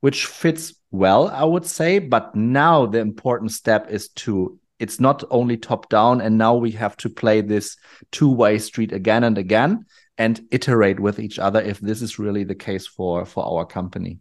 which 0.00 0.26
fits 0.26 0.74
well, 0.90 1.28
I 1.28 1.44
would 1.44 1.66
say. 1.66 1.98
But 1.98 2.34
now 2.34 2.86
the 2.86 3.00
important 3.00 3.52
step 3.52 3.90
is 3.90 4.08
to 4.10 4.58
it's 4.78 5.00
not 5.00 5.24
only 5.30 5.56
top 5.56 5.88
down, 5.88 6.20
and 6.20 6.38
now 6.38 6.54
we 6.54 6.70
have 6.72 6.96
to 6.98 7.10
play 7.10 7.40
this 7.40 7.76
two-way 8.10 8.58
street 8.58 8.92
again 8.92 9.24
and 9.24 9.36
again 9.36 9.86
and 10.16 10.40
iterate 10.50 11.00
with 11.00 11.18
each 11.18 11.38
other 11.38 11.60
if 11.60 11.80
this 11.80 12.02
is 12.02 12.18
really 12.18 12.44
the 12.44 12.54
case 12.54 12.86
for 12.86 13.24
for 13.26 13.44
our 13.44 13.66
company. 13.66 14.20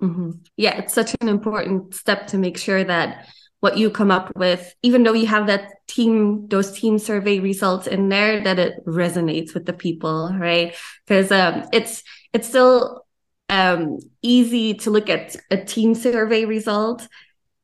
Mm 0.00 0.14
-hmm. 0.14 0.32
Yeah, 0.56 0.78
it's 0.78 0.94
such 0.94 1.14
an 1.20 1.28
important 1.28 1.94
step 1.94 2.26
to 2.26 2.38
make 2.38 2.58
sure 2.58 2.84
that 2.84 3.26
what 3.60 3.76
you 3.76 3.90
come 3.90 4.10
up 4.10 4.32
with, 4.36 4.74
even 4.82 5.02
though 5.02 5.12
you 5.12 5.26
have 5.26 5.48
that 5.48 5.72
team, 5.88 6.46
those 6.48 6.72
team 6.72 6.98
survey 6.98 7.40
results 7.40 7.86
in 7.86 8.08
there, 8.08 8.42
that 8.44 8.58
it 8.58 8.86
resonates 8.86 9.52
with 9.54 9.66
the 9.66 9.72
people, 9.72 10.32
right? 10.38 10.74
Because 11.06 11.32
um, 11.32 11.64
it's 11.72 12.04
it's 12.32 12.48
still 12.48 13.04
um, 13.48 13.98
easy 14.22 14.74
to 14.74 14.90
look 14.90 15.08
at 15.08 15.36
a 15.50 15.56
team 15.56 15.94
survey 15.94 16.44
result 16.44 17.08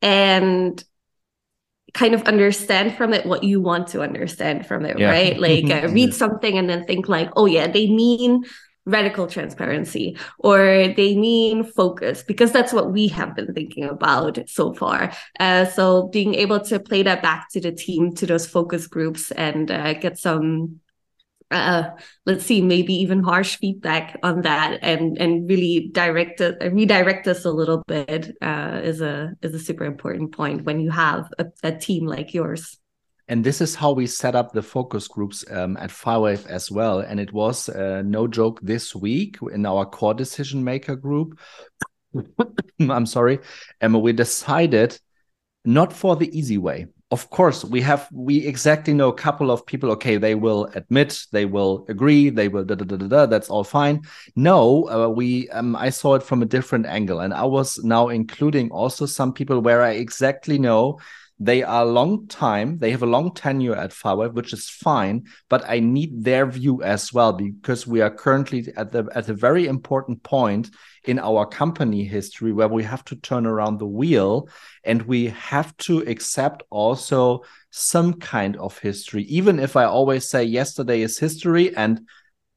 and 0.02 0.82
kind 1.92 2.14
of 2.14 2.22
understand 2.24 2.96
from 2.96 3.14
it 3.14 3.24
what 3.24 3.44
you 3.44 3.60
want 3.60 3.88
to 3.88 4.02
understand 4.02 4.66
from 4.66 4.84
it, 4.84 4.98
yeah. 4.98 5.10
right? 5.10 5.38
Like 5.44 5.70
uh, 5.70 5.88
read 5.88 6.12
something 6.12 6.58
and 6.58 6.68
then 6.68 6.84
think 6.84 7.08
like, 7.08 7.30
oh 7.36 7.46
yeah, 7.46 7.68
they 7.68 7.88
mean 7.88 8.44
radical 8.86 9.26
transparency 9.26 10.16
or 10.38 10.58
they 10.88 11.16
mean 11.16 11.64
focus 11.64 12.22
because 12.22 12.52
that's 12.52 12.72
what 12.72 12.92
we 12.92 13.08
have 13.08 13.34
been 13.34 13.54
thinking 13.54 13.84
about 13.84 14.38
so 14.48 14.74
far. 14.74 15.12
Uh, 15.40 15.64
so 15.64 16.08
being 16.08 16.34
able 16.34 16.60
to 16.60 16.78
play 16.78 17.02
that 17.02 17.22
back 17.22 17.48
to 17.50 17.60
the 17.60 17.72
team 17.72 18.14
to 18.14 18.26
those 18.26 18.46
focus 18.46 18.86
groups 18.86 19.30
and 19.30 19.70
uh, 19.70 19.94
get 19.94 20.18
some 20.18 20.80
uh, 21.50 21.90
let's 22.26 22.44
see 22.44 22.60
maybe 22.60 22.94
even 22.94 23.22
harsh 23.22 23.56
feedback 23.56 24.18
on 24.22 24.42
that 24.42 24.78
and 24.82 25.16
and 25.18 25.48
really 25.48 25.90
direct 25.92 26.40
it 26.40 26.56
redirect 26.72 27.28
us 27.28 27.44
a 27.44 27.50
little 27.50 27.82
bit 27.86 28.36
uh, 28.42 28.80
is 28.82 29.00
a 29.00 29.32
is 29.42 29.54
a 29.54 29.58
super 29.58 29.84
important 29.84 30.32
point 30.32 30.64
when 30.64 30.80
you 30.80 30.90
have 30.90 31.30
a, 31.38 31.46
a 31.62 31.76
team 31.76 32.06
like 32.06 32.34
yours 32.34 32.78
and 33.28 33.42
this 33.42 33.60
is 33.60 33.74
how 33.74 33.92
we 33.92 34.06
set 34.06 34.34
up 34.34 34.52
the 34.52 34.62
focus 34.62 35.08
groups 35.08 35.44
um, 35.50 35.76
at 35.78 35.90
FileWave 35.90 36.46
as 36.46 36.70
well. 36.70 37.00
And 37.00 37.18
it 37.18 37.32
was 37.32 37.68
uh, 37.68 38.02
no 38.04 38.26
joke 38.26 38.60
this 38.62 38.94
week 38.94 39.38
in 39.52 39.64
our 39.64 39.86
core 39.86 40.14
decision 40.14 40.62
maker 40.62 40.94
group. 40.94 41.38
I'm 42.80 43.06
sorry. 43.06 43.38
And 43.80 44.00
we 44.02 44.12
decided 44.12 44.98
not 45.64 45.92
for 45.92 46.16
the 46.16 46.36
easy 46.36 46.58
way. 46.58 46.88
Of 47.10 47.30
course, 47.30 47.64
we 47.64 47.80
have 47.82 48.08
we 48.12 48.44
exactly 48.44 48.92
know 48.92 49.08
a 49.08 49.14
couple 49.14 49.50
of 49.50 49.64
people. 49.64 49.90
Okay, 49.92 50.16
they 50.16 50.34
will 50.34 50.64
admit, 50.74 51.26
they 51.30 51.44
will 51.44 51.86
agree, 51.88 52.28
they 52.28 52.48
will 52.48 52.64
da 52.64 52.74
da 52.74 52.84
da 52.84 52.96
da. 52.96 53.06
da 53.06 53.26
that's 53.26 53.48
all 53.48 53.62
fine. 53.62 54.02
No, 54.34 54.88
uh, 54.90 55.08
we 55.08 55.48
um, 55.50 55.76
I 55.76 55.90
saw 55.90 56.14
it 56.16 56.24
from 56.24 56.42
a 56.42 56.46
different 56.46 56.86
angle, 56.86 57.20
and 57.20 57.32
I 57.32 57.44
was 57.44 57.78
now 57.84 58.08
including 58.08 58.70
also 58.72 59.06
some 59.06 59.32
people 59.32 59.60
where 59.60 59.82
I 59.82 59.90
exactly 59.90 60.58
know 60.58 60.98
they 61.38 61.64
are 61.64 61.84
long 61.84 62.28
time, 62.28 62.78
they 62.78 62.92
have 62.92 63.02
a 63.02 63.06
long 63.06 63.34
tenure 63.34 63.74
at 63.74 63.90
FileWave, 63.90 64.34
which 64.34 64.52
is 64.52 64.68
fine, 64.68 65.24
but 65.48 65.68
I 65.68 65.80
need 65.80 66.22
their 66.22 66.46
view 66.46 66.82
as 66.82 67.12
well 67.12 67.32
because 67.32 67.86
we 67.86 68.00
are 68.00 68.10
currently 68.10 68.72
at 68.76 68.92
the 68.92 69.08
at 69.14 69.28
a 69.28 69.34
very 69.34 69.66
important 69.66 70.22
point 70.22 70.70
in 71.04 71.18
our 71.18 71.44
company 71.44 72.04
history 72.04 72.52
where 72.52 72.68
we 72.68 72.84
have 72.84 73.04
to 73.06 73.16
turn 73.16 73.46
around 73.46 73.78
the 73.78 73.86
wheel 73.86 74.48
and 74.84 75.02
we 75.02 75.26
have 75.26 75.76
to 75.78 75.98
accept 76.08 76.62
also 76.70 77.42
some 77.70 78.14
kind 78.14 78.56
of 78.56 78.78
history. 78.78 79.24
Even 79.24 79.58
if 79.58 79.74
I 79.76 79.84
always 79.84 80.28
say 80.28 80.44
yesterday 80.44 81.02
is 81.02 81.18
history 81.18 81.76
and 81.76 82.06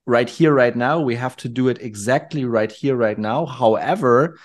right 0.05 0.29
here, 0.29 0.53
right 0.53 0.75
now, 0.75 1.01
we 1.01 1.15
have 1.15 1.35
to 1.37 1.49
do 1.49 1.67
it 1.67 1.81
exactly 1.81 2.45
right 2.45 2.71
here, 2.71 2.95
right 2.95 3.17
now. 3.17 3.45
However, 3.45 4.37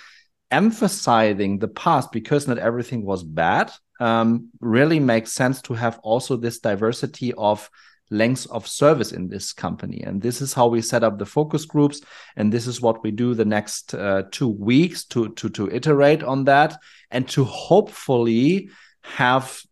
emphasizing 0.51 1.59
the 1.59 1.69
past 1.69 2.13
because 2.13 2.49
not 2.49 2.59
everything 2.59 3.05
was 3.05 3.23
bad 3.23 3.71
um, 4.03 4.49
really 4.61 4.99
makes 4.99 5.33
sense 5.33 5.63
to 5.63 5.75
have 5.75 6.01
also 6.03 6.37
this 6.37 6.59
diversity 6.59 7.33
of 7.35 7.71
lengths 8.11 8.47
of 8.47 8.67
service 8.67 9.13
in 9.13 9.29
this 9.29 9.53
company. 9.53 10.03
And 10.03 10.21
this 10.21 10.43
is 10.43 10.53
how 10.53 10.67
we 10.67 10.83
set 10.83 11.05
up 11.05 11.19
the 11.19 11.25
focus 11.25 11.65
groups. 11.65 12.01
And 12.35 12.53
this 12.53 12.67
is 12.67 12.81
what 12.81 13.05
we 13.05 13.13
do 13.13 13.35
the 13.35 13.45
next 13.45 13.95
uh, 13.95 14.25
two 14.33 14.49
weeks 14.49 15.05
to, 15.07 15.29
to, 15.35 15.49
to 15.51 15.71
iterate 15.71 16.25
on 16.25 16.45
that 16.45 16.77
and 17.13 17.29
to 17.29 17.45
hopefully 17.45 18.71
have 19.03 19.63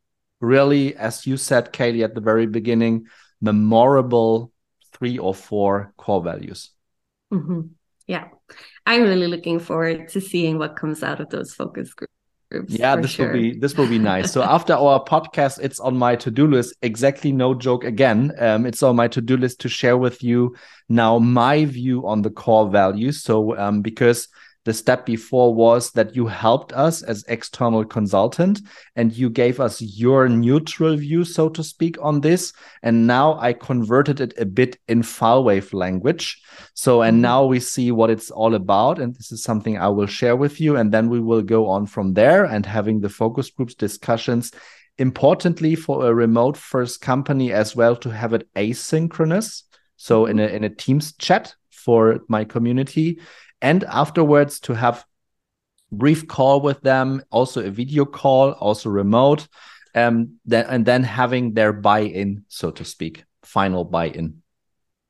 really, 0.41 0.95
as 0.95 1.27
you 1.27 1.37
said, 1.37 1.73
Kaylie, 1.73 2.05
at 2.05 2.15
the 2.15 2.21
very 2.21 2.47
beginning, 2.47 3.07
memorable 3.41 4.53
three 4.93 5.19
or 5.19 5.35
four 5.35 5.93
core 5.97 6.23
values. 6.23 6.71
Mm-hmm. 7.33 7.63
Yeah. 8.07 8.29
I'm 8.87 9.03
really 9.03 9.27
looking 9.27 9.59
forward 9.59 10.09
to 10.11 10.21
seeing 10.21 10.57
what 10.57 10.77
comes 10.77 11.03
out 11.03 11.21
of 11.21 11.31
those 11.31 11.53
focus 11.53 11.93
groups 11.95 12.15
groups. 12.51 12.73
Yeah, 12.73 12.97
this 12.97 13.13
sure. 13.13 13.27
will 13.27 13.33
be 13.33 13.59
this 13.59 13.77
will 13.77 13.89
be 13.89 13.99
nice. 13.99 14.33
so 14.33 14.43
after 14.59 14.75
our 14.75 15.03
podcast, 15.05 15.61
it's 15.63 15.81
on 15.81 15.97
my 15.97 16.17
to 16.17 16.31
do 16.31 16.47
list. 16.47 16.75
Exactly, 16.83 17.33
no 17.33 17.55
joke. 17.55 17.85
Again, 17.85 18.33
um, 18.39 18.67
it's 18.67 18.83
on 18.83 18.97
my 18.97 19.09
to 19.09 19.21
do 19.21 19.37
list 19.37 19.61
to 19.61 19.69
share 19.69 19.97
with 19.97 20.23
you 20.23 20.55
now 20.89 21.19
my 21.19 21.65
view 21.65 22.07
on 22.07 22.23
the 22.23 22.31
core 22.31 22.69
values. 22.69 23.23
So 23.23 23.57
um, 23.57 23.81
because 23.81 24.29
the 24.65 24.75
step 24.75 25.07
before 25.07 25.55
was 25.55 25.91
that 25.93 26.15
you 26.15 26.27
helped 26.27 26.73
us 26.73 27.03
as 27.03 27.25
external 27.29 27.85
consultant 27.85 28.61
and 28.95 29.13
you 29.17 29.31
gave 29.31 29.59
us 29.59 29.81
your 29.81 30.29
neutral 30.29 30.97
view 30.97 31.25
so 31.25 31.49
to 31.49 31.65
speak 31.65 31.97
on 32.01 32.21
this 32.21 32.53
and 32.83 33.07
now 33.07 33.39
i 33.41 33.53
converted 33.53 34.21
it 34.21 34.35
a 34.39 34.45
bit 34.45 34.79
in 34.89 35.03
FileWave 35.03 35.73
language 35.73 36.41
so 36.75 37.03
and 37.03 37.17
mm-hmm. 37.17 37.23
now 37.23 37.45
we 37.45 37.59
see 37.59 37.91
what 37.91 38.11
it's 38.11 38.31
all 38.31 38.55
about 38.55 38.99
and 38.99 39.15
this 39.15 39.33
is 39.33 39.43
something 39.43 39.79
i 39.79 39.89
will 39.89 40.07
share 40.07 40.37
with 40.37 40.61
you 40.61 40.77
and 40.77 40.93
then 40.93 41.09
we 41.09 41.21
will 41.21 41.43
go 41.43 41.67
on 41.67 41.87
from 41.87 42.13
there 42.13 42.45
and 42.45 42.67
having 42.67 43.01
the 43.01 43.09
focus 43.09 43.51
groups 43.51 43.75
discussions 43.75 44.53
importantly 44.99 45.75
for 45.75 46.07
a 46.07 46.15
remote 46.15 46.57
first 46.57 47.01
company 47.01 47.53
as 47.53 47.75
well 47.75 47.97
to 47.97 48.11
have 48.11 48.35
it 48.35 48.47
asynchronous 48.55 49.63
so 49.97 50.27
in 50.27 50.37
mm-hmm. 50.37 50.53
a 50.53 50.57
in 50.57 50.65
a 50.65 50.71
teams 50.71 51.15
chat 51.17 51.55
for 51.71 52.21
my 52.29 52.45
community 52.45 53.19
and 53.63 53.85
afterwards 53.85 54.61
to 54.61 54.75
have 54.75 55.05
brief 55.93 56.27
call 56.29 56.61
with 56.61 56.81
them 56.83 57.23
also 57.31 57.65
a 57.65 57.71
video 57.71 58.05
call 58.05 58.53
also 58.53 58.89
remote 58.89 59.49
um 59.95 60.39
then 60.45 60.65
and 60.69 60.87
then 60.87 61.03
having 61.03 61.53
their 61.55 61.73
buy-in 61.73 62.45
so 62.49 62.71
to 62.71 62.85
speak 62.85 63.25
final 63.43 63.85
buy-in. 63.85 64.43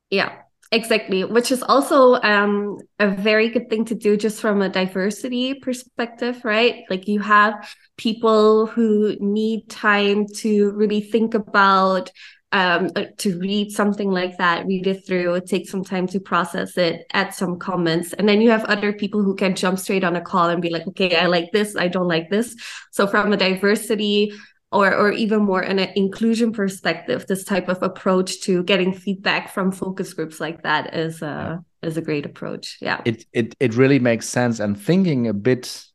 Yeah 0.09 0.31
exactly 0.73 1.25
which 1.25 1.51
is 1.51 1.61
also 1.63 2.13
um 2.21 2.77
a 2.97 3.09
very 3.09 3.49
good 3.49 3.69
thing 3.69 3.83
to 3.83 3.93
do 3.93 4.15
just 4.15 4.39
from 4.39 4.61
a 4.61 4.69
diversity 4.69 5.53
perspective 5.53 6.43
right? 6.43 6.83
Like 6.89 7.07
you 7.07 7.19
have 7.19 7.75
people 7.97 8.65
who 8.65 9.15
need 9.19 9.69
time 9.69 10.25
to 10.37 10.71
really 10.71 11.01
think 11.01 11.33
about 11.33 12.09
um, 12.51 12.89
uh, 12.95 13.05
to 13.17 13.39
read 13.39 13.71
something 13.71 14.11
like 14.11 14.37
that, 14.37 14.65
read 14.65 14.87
it 14.87 15.05
through, 15.05 15.39
take 15.41 15.69
some 15.69 15.83
time 15.83 16.05
to 16.07 16.19
process 16.19 16.77
it, 16.77 17.05
add 17.13 17.33
some 17.33 17.57
comments. 17.57 18.13
And 18.13 18.27
then 18.27 18.41
you 18.41 18.49
have 18.49 18.65
other 18.65 18.91
people 18.91 19.23
who 19.23 19.35
can 19.35 19.55
jump 19.55 19.79
straight 19.79 20.03
on 20.03 20.15
a 20.15 20.21
call 20.21 20.49
and 20.49 20.61
be 20.61 20.69
like, 20.69 20.85
okay, 20.87 21.15
I 21.15 21.27
like 21.27 21.51
this, 21.51 21.75
I 21.75 21.87
don't 21.87 22.07
like 22.07 22.29
this. 22.29 22.55
So 22.91 23.07
from 23.07 23.31
a 23.31 23.37
diversity 23.37 24.33
or 24.71 24.93
or 24.93 25.11
even 25.11 25.43
more 25.43 25.61
an 25.61 25.79
inclusion 25.79 26.51
perspective, 26.51 27.25
this 27.27 27.43
type 27.43 27.69
of 27.69 27.81
approach 27.83 28.41
to 28.41 28.63
getting 28.63 28.93
feedback 28.93 29.53
from 29.53 29.71
focus 29.71 30.13
groups 30.13 30.39
like 30.39 30.63
that 30.63 30.93
is 30.93 31.21
a 31.21 31.63
yeah. 31.81 31.87
is 31.87 31.97
a 31.97 32.01
great 32.01 32.25
approach. 32.25 32.77
Yeah. 32.81 33.01
It 33.05 33.25
it 33.33 33.55
it 33.59 33.75
really 33.75 33.99
makes 33.99 34.27
sense. 34.27 34.59
And 34.59 34.79
thinking 34.79 35.27
a 35.27 35.33
bit 35.33 35.85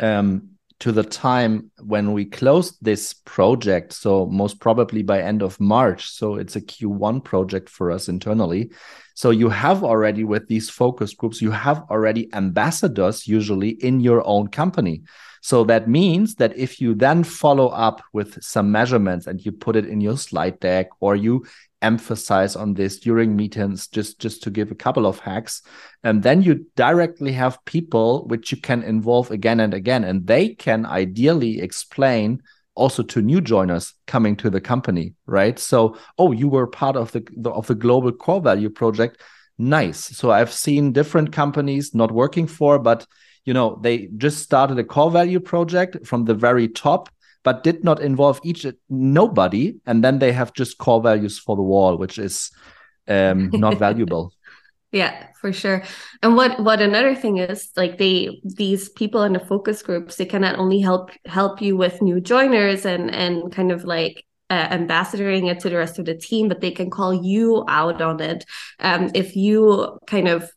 um 0.00 0.53
to 0.80 0.92
the 0.92 1.04
time 1.04 1.70
when 1.80 2.12
we 2.12 2.24
closed 2.24 2.76
this 2.82 3.12
project 3.12 3.92
so 3.92 4.26
most 4.26 4.60
probably 4.60 5.02
by 5.02 5.20
end 5.20 5.42
of 5.42 5.58
march 5.60 6.10
so 6.10 6.34
it's 6.34 6.56
a 6.56 6.60
q1 6.60 7.22
project 7.22 7.68
for 7.68 7.90
us 7.90 8.08
internally. 8.08 8.70
So 9.16 9.30
you 9.30 9.48
have 9.48 9.84
already 9.84 10.24
with 10.24 10.48
these 10.48 10.68
focus 10.68 11.14
groups 11.14 11.40
you 11.40 11.52
have 11.52 11.84
already 11.90 12.32
ambassadors 12.34 13.26
usually 13.28 13.70
in 13.70 14.00
your 14.00 14.26
own 14.26 14.48
company. 14.48 15.02
So 15.40 15.62
that 15.64 15.88
means 15.88 16.36
that 16.36 16.56
if 16.56 16.80
you 16.80 16.94
then 16.94 17.22
follow 17.22 17.68
up 17.68 18.02
with 18.14 18.42
some 18.42 18.72
measurements 18.72 19.26
and 19.26 19.44
you 19.44 19.52
put 19.52 19.76
it 19.76 19.86
in 19.86 20.00
your 20.00 20.16
slide 20.16 20.58
deck 20.58 20.88
or 21.00 21.16
you 21.16 21.44
emphasize 21.84 22.56
on 22.56 22.74
this 22.74 22.98
during 22.98 23.36
meetings 23.36 23.86
just 23.86 24.18
just 24.18 24.42
to 24.42 24.50
give 24.50 24.70
a 24.70 24.74
couple 24.74 25.06
of 25.06 25.18
hacks. 25.20 25.62
And 26.02 26.22
then 26.22 26.42
you 26.42 26.66
directly 26.76 27.32
have 27.32 27.64
people 27.64 28.26
which 28.26 28.50
you 28.50 28.58
can 28.60 28.82
involve 28.82 29.30
again 29.30 29.60
and 29.60 29.74
again 29.74 30.02
and 30.04 30.26
they 30.26 30.54
can 30.54 30.86
ideally 30.86 31.60
explain 31.60 32.42
also 32.74 33.02
to 33.02 33.22
new 33.22 33.40
joiners 33.40 33.94
coming 34.06 34.34
to 34.36 34.50
the 34.50 34.60
company 34.60 35.14
right? 35.26 35.58
So 35.58 35.96
oh 36.18 36.32
you 36.32 36.48
were 36.48 36.66
part 36.66 36.96
of 36.96 37.12
the, 37.12 37.22
the 37.36 37.50
of 37.50 37.66
the 37.66 37.74
global 37.74 38.12
core 38.12 38.40
value 38.40 38.70
project. 38.70 39.20
Nice. 39.58 40.00
So 40.18 40.30
i've 40.30 40.52
seen 40.52 40.92
different 40.92 41.32
companies 41.32 41.94
not 41.94 42.10
working 42.10 42.46
for 42.46 42.78
but 42.78 43.06
you 43.44 43.54
know 43.54 43.78
they 43.82 44.08
just 44.16 44.38
started 44.38 44.78
a 44.78 44.84
core 44.84 45.10
value 45.10 45.40
project 45.40 46.06
from 46.06 46.24
the 46.24 46.34
very 46.34 46.68
top 46.68 47.08
but 47.44 47.62
did 47.62 47.84
not 47.84 48.00
involve 48.00 48.40
each 48.42 48.66
nobody. 48.90 49.76
And 49.86 50.02
then 50.02 50.18
they 50.18 50.32
have 50.32 50.52
just 50.52 50.78
core 50.78 51.00
values 51.00 51.38
for 51.38 51.54
the 51.54 51.62
wall 51.62 51.96
which 51.96 52.18
is 52.18 52.50
um, 53.08 53.50
not 53.52 53.78
valuable. 53.78 54.32
Yeah 54.92 55.26
for 55.44 55.52
sure. 55.52 55.82
And 56.22 56.36
what 56.36 56.58
what 56.60 56.80
another 56.80 57.14
thing 57.14 57.36
is 57.38 57.68
like 57.76 57.98
they 57.98 58.40
these 58.44 58.88
people 58.88 59.24
in 59.24 59.34
the 59.34 59.40
focus 59.40 59.82
groups 59.82 60.16
they 60.16 60.24
can 60.24 60.40
not 60.40 60.58
only 60.58 60.80
help 60.80 61.10
help 61.26 61.60
you 61.60 61.76
with 61.76 62.00
new 62.00 62.18
joiners 62.18 62.86
and 62.86 63.10
and 63.10 63.52
kind 63.52 63.70
of 63.70 63.84
like 63.84 64.24
uh, 64.48 64.68
ambassadoring 64.68 65.50
it 65.50 65.60
to 65.60 65.68
the 65.68 65.76
rest 65.76 65.98
of 65.98 66.04
the 66.04 66.14
team, 66.14 66.48
but 66.48 66.60
they 66.60 66.70
can 66.70 66.88
call 66.90 67.12
you 67.12 67.64
out 67.68 68.00
on 68.00 68.20
it. 68.20 68.44
Um, 68.78 69.10
if 69.14 69.36
you 69.36 69.98
kind 70.06 70.28
of 70.28 70.50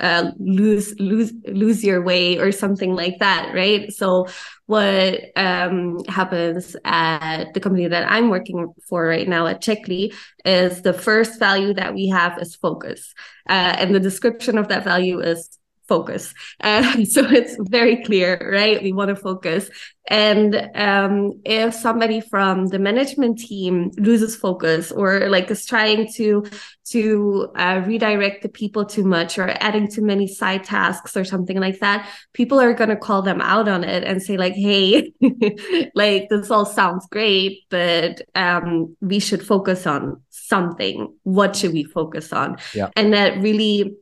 uh, 0.00 0.30
lose 0.38 0.98
lose 0.98 1.32
lose 1.46 1.84
your 1.84 2.02
way 2.02 2.38
or 2.38 2.52
something 2.52 2.94
like 2.94 3.18
that 3.18 3.52
right? 3.54 3.92
So 3.92 4.26
what 4.66 5.20
um, 5.36 5.98
happens 6.08 6.76
at 6.84 7.54
the 7.54 7.60
company 7.60 7.88
that 7.88 8.04
i'm 8.10 8.28
working 8.28 8.74
for 8.86 9.06
right 9.06 9.26
now 9.26 9.46
at 9.46 9.62
checkly 9.62 10.12
is 10.44 10.82
the 10.82 10.92
first 10.92 11.38
value 11.38 11.72
that 11.74 11.94
we 11.94 12.08
have 12.08 12.38
is 12.38 12.54
focus. 12.56 13.14
Uh, 13.48 13.74
and 13.78 13.94
the 13.94 14.00
description 14.00 14.58
of 14.58 14.68
that 14.68 14.84
value 14.84 15.20
is 15.20 15.58
focus. 15.88 16.34
Uh, 16.60 17.04
so 17.04 17.24
it's 17.24 17.56
very 17.58 18.04
clear, 18.04 18.50
right? 18.52 18.82
We 18.82 18.92
want 18.92 19.08
to 19.08 19.16
focus. 19.16 19.70
And 20.10 20.70
um, 20.74 21.40
if 21.44 21.74
somebody 21.74 22.20
from 22.20 22.68
the 22.68 22.78
management 22.78 23.38
team 23.38 23.90
loses 23.98 24.34
focus 24.36 24.90
or 24.90 25.28
like 25.28 25.50
is 25.50 25.66
trying 25.66 26.10
to 26.14 26.46
to 26.86 27.48
uh, 27.54 27.82
redirect 27.86 28.42
the 28.42 28.48
people 28.48 28.86
too 28.86 29.04
much 29.04 29.38
or 29.38 29.50
adding 29.60 29.86
too 29.86 30.00
many 30.00 30.26
side 30.26 30.64
tasks 30.64 31.14
or 31.14 31.24
something 31.24 31.60
like 31.60 31.80
that, 31.80 32.08
people 32.32 32.58
are 32.58 32.72
going 32.72 32.88
to 32.88 32.96
call 32.96 33.20
them 33.20 33.42
out 33.42 33.68
on 33.68 33.84
it 33.84 34.02
and 34.04 34.22
say 34.22 34.38
like, 34.38 34.54
"Hey, 34.54 35.12
like 35.94 36.30
this 36.30 36.50
all 36.50 36.64
sounds 36.64 37.06
great, 37.10 37.64
but 37.68 38.22
um, 38.34 38.96
we 39.02 39.18
should 39.18 39.46
focus 39.46 39.86
on 39.86 40.22
something. 40.30 41.14
What 41.24 41.54
should 41.54 41.74
we 41.74 41.84
focus 41.84 42.32
on?" 42.32 42.56
Yeah. 42.72 42.88
And 42.96 43.12
that 43.12 43.42
really 43.42 43.94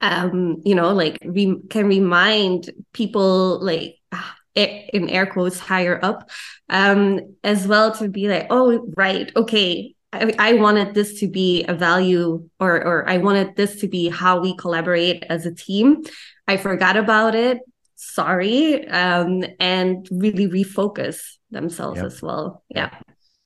um, 0.00 0.60
you 0.64 0.74
know, 0.74 0.92
like 0.92 1.18
we 1.24 1.60
can 1.70 1.86
remind 1.86 2.70
people 2.92 3.60
like 3.64 3.96
in 4.54 5.08
air 5.08 5.26
quotes 5.26 5.58
higher 5.58 5.98
up 6.02 6.30
um, 6.68 7.36
as 7.42 7.66
well 7.66 7.92
to 7.92 8.08
be 8.08 8.28
like 8.28 8.46
oh 8.50 8.88
right 8.96 9.32
okay 9.34 9.94
I, 10.12 10.32
I 10.38 10.52
wanted 10.54 10.94
this 10.94 11.18
to 11.20 11.28
be 11.28 11.64
a 11.64 11.74
value 11.74 12.48
or 12.60 12.76
or 12.76 13.08
i 13.08 13.18
wanted 13.18 13.56
this 13.56 13.80
to 13.80 13.88
be 13.88 14.08
how 14.08 14.40
we 14.40 14.56
collaborate 14.56 15.24
as 15.28 15.44
a 15.44 15.54
team. 15.54 16.04
I 16.46 16.56
forgot 16.56 16.96
about 16.96 17.34
it. 17.34 17.58
Sorry 17.96 18.86
um, 18.88 19.44
and 19.58 20.06
really 20.10 20.46
refocus 20.46 21.16
themselves 21.50 22.00
as 22.00 22.22
well. 22.22 22.62
Yeah. 22.68 22.90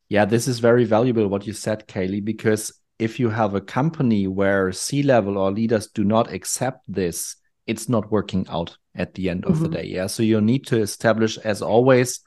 Yeah 0.09 0.25
this 0.27 0.47
is 0.47 0.59
very 0.59 0.85
valuable 0.85 1.27
what 1.29 1.47
you 1.47 1.53
said 1.55 1.87
kaylie 1.87 2.25
because 2.25 2.78
if 2.99 3.21
you 3.21 3.29
have 3.29 3.55
a 3.55 3.61
company 3.61 4.27
where 4.27 4.73
c 4.73 5.03
level 5.03 5.39
or 5.39 5.51
leaders 5.51 5.87
do 5.89 6.05
not 6.05 6.33
accept 6.33 6.85
this 6.89 7.37
it's 7.67 7.89
not 7.89 8.11
working 8.11 8.47
out 8.49 8.77
at 8.95 9.15
the 9.15 9.29
end 9.29 9.45
of 9.45 9.55
mm-hmm. 9.55 9.65
the 9.65 9.69
day 9.69 9.85
yeah 9.85 10.07
so 10.07 10.23
you 10.23 10.41
need 10.41 10.67
to 10.67 10.81
establish 10.81 11.39
as 11.39 11.63
always 11.63 12.21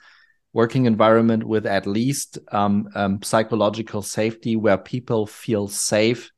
working 0.53 0.85
environment 0.85 1.43
with 1.43 1.65
at 1.65 1.87
least 1.87 2.37
um, 2.51 2.89
um, 2.93 3.21
psychological 3.21 4.01
safety 4.01 4.55
where 4.55 4.77
people 4.77 5.25
feel 5.25 5.67
safe 5.67 6.29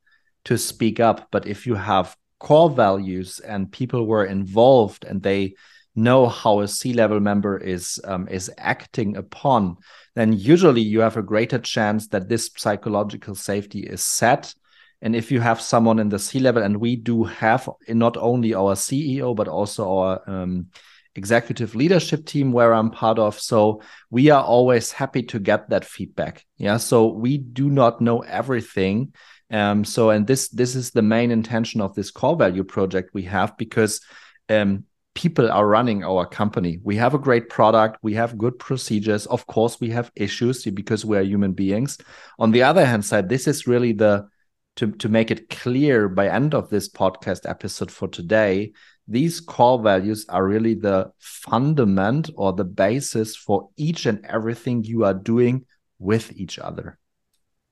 to 0.44 0.56
speak 0.56 1.00
up 1.00 1.28
but 1.30 1.46
if 1.46 1.66
you 1.66 1.74
have 1.74 2.16
core 2.38 2.70
values 2.70 3.40
and 3.40 3.72
people 3.72 4.06
were 4.06 4.26
involved 4.26 5.04
and 5.04 5.22
they 5.22 5.54
know 5.94 6.28
how 6.28 6.60
a 6.60 6.68
C-level 6.68 7.20
member 7.20 7.56
is 7.56 8.00
um, 8.04 8.28
is 8.28 8.50
acting 8.58 9.16
upon, 9.16 9.76
then 10.14 10.32
usually 10.32 10.80
you 10.80 11.00
have 11.00 11.16
a 11.16 11.22
greater 11.22 11.58
chance 11.58 12.08
that 12.08 12.28
this 12.28 12.50
psychological 12.56 13.34
safety 13.34 13.80
is 13.80 14.04
set. 14.04 14.54
And 15.02 15.14
if 15.14 15.30
you 15.30 15.40
have 15.40 15.60
someone 15.60 15.98
in 15.98 16.08
the 16.08 16.18
C-level, 16.18 16.62
and 16.62 16.78
we 16.78 16.96
do 16.96 17.24
have 17.24 17.68
not 17.88 18.16
only 18.16 18.54
our 18.54 18.74
CEO 18.74 19.34
but 19.34 19.48
also 19.48 19.98
our 19.98 20.22
um, 20.26 20.68
executive 21.14 21.74
leadership 21.74 22.26
team 22.26 22.52
where 22.52 22.72
I'm 22.72 22.90
part 22.90 23.18
of. 23.18 23.38
So 23.38 23.82
we 24.10 24.30
are 24.30 24.42
always 24.42 24.92
happy 24.92 25.22
to 25.24 25.38
get 25.38 25.70
that 25.70 25.84
feedback. 25.84 26.44
Yeah. 26.56 26.78
So 26.78 27.08
we 27.08 27.38
do 27.38 27.70
not 27.70 28.00
know 28.00 28.20
everything. 28.20 29.12
Um, 29.50 29.84
so 29.84 30.10
and 30.10 30.26
this 30.26 30.48
this 30.48 30.74
is 30.74 30.90
the 30.90 31.02
main 31.02 31.30
intention 31.30 31.80
of 31.80 31.94
this 31.94 32.10
core 32.10 32.36
value 32.36 32.64
project 32.64 33.10
we 33.12 33.24
have 33.24 33.56
because 33.56 34.00
um, 34.48 34.84
people 35.14 35.50
are 35.50 35.66
running 35.66 36.04
our 36.04 36.26
company. 36.26 36.80
We 36.82 36.96
have 36.96 37.14
a 37.14 37.18
great 37.18 37.48
product, 37.48 37.98
we 38.02 38.14
have 38.14 38.38
good 38.38 38.58
procedures. 38.58 39.26
Of 39.26 39.46
course, 39.46 39.80
we 39.80 39.90
have 39.90 40.10
issues 40.16 40.64
because 40.64 41.04
we 41.04 41.16
are 41.16 41.22
human 41.22 41.52
beings. 41.52 41.98
On 42.38 42.50
the 42.50 42.62
other 42.62 42.84
hand 42.84 43.04
side, 43.04 43.28
this 43.28 43.46
is 43.46 43.66
really 43.66 43.92
the 43.92 44.28
to, 44.76 44.90
to 44.92 45.08
make 45.08 45.30
it 45.30 45.50
clear 45.50 46.08
by 46.08 46.28
end 46.28 46.54
of 46.54 46.68
this 46.68 46.88
podcast 46.88 47.48
episode 47.48 47.90
for 47.90 48.08
today, 48.08 48.72
these 49.06 49.40
core 49.40 49.80
values 49.80 50.26
are 50.28 50.46
really 50.46 50.74
the 50.74 51.12
fundament 51.18 52.30
or 52.36 52.52
the 52.52 52.64
basis 52.64 53.36
for 53.36 53.68
each 53.76 54.06
and 54.06 54.24
everything 54.26 54.82
you 54.82 55.04
are 55.04 55.14
doing 55.14 55.66
with 55.98 56.32
each 56.32 56.58
other. 56.58 56.98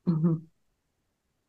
Mm-hmm. 0.07 0.35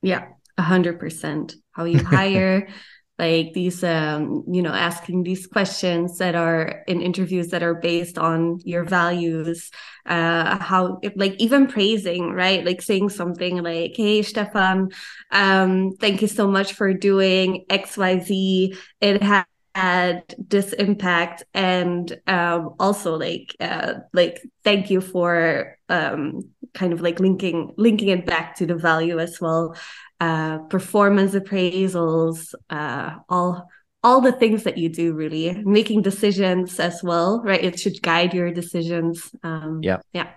Yeah, 0.01 0.27
a 0.57 0.61
hundred 0.61 0.99
percent. 0.99 1.55
How 1.71 1.85
you 1.85 2.03
hire, 2.03 2.67
like 3.23 3.53
these 3.53 3.83
um, 3.83 4.43
you 4.55 4.61
know 4.65 4.75
asking 4.89 5.23
these 5.23 5.47
questions 5.47 6.17
that 6.17 6.35
are 6.35 6.83
in 6.87 7.01
interviews 7.01 7.47
that 7.49 7.63
are 7.63 7.75
based 7.75 8.17
on 8.17 8.59
your 8.63 8.83
values 8.83 9.71
uh 10.05 10.57
how 10.69 10.99
like 11.15 11.35
even 11.45 11.67
praising 11.67 12.23
right? 12.43 12.65
Like 12.69 12.81
saying 12.81 13.09
something 13.09 13.63
like 13.63 13.93
hey 13.95 14.21
stefan 14.21 14.91
um 15.31 15.71
thank 16.01 16.21
you 16.21 16.27
so 16.27 16.45
much 16.57 16.73
for 16.73 16.93
doing 16.93 17.65
xyz 17.69 18.77
it 18.99 19.23
had 19.23 19.45
had 19.75 20.21
this 20.37 20.73
impact. 20.73 21.43
And 21.53 22.05
um 22.27 22.75
also 22.79 23.17
like 23.17 23.55
uh 23.59 23.93
like 24.13 24.41
thank 24.63 24.89
you 24.91 25.01
for 25.01 25.77
um 25.89 26.41
kind 26.73 26.93
of 26.93 27.01
like 27.01 27.19
linking 27.19 27.73
linking 27.77 28.09
it 28.09 28.25
back 28.25 28.55
to 28.57 28.65
the 28.65 28.75
value 28.75 29.19
as 29.19 29.39
well 29.41 29.75
uh, 30.23 30.57
performance 30.69 31.33
appraisals, 31.33 32.53
uh, 32.69 33.09
all 33.27 33.69
all 34.05 34.21
the 34.21 34.31
things 34.31 34.63
that 34.63 34.77
you 34.77 34.89
do 34.89 35.13
really. 35.13 35.45
Making 35.63 36.01
decisions 36.01 36.79
as 36.79 37.03
well 37.03 37.41
right? 37.43 37.63
It 37.63 37.79
should 37.79 38.01
guide 38.01 38.33
your 38.33 38.51
decisions 38.51 39.15
um, 39.43 39.79
yeah. 39.83 39.99
yeah. 40.13 40.29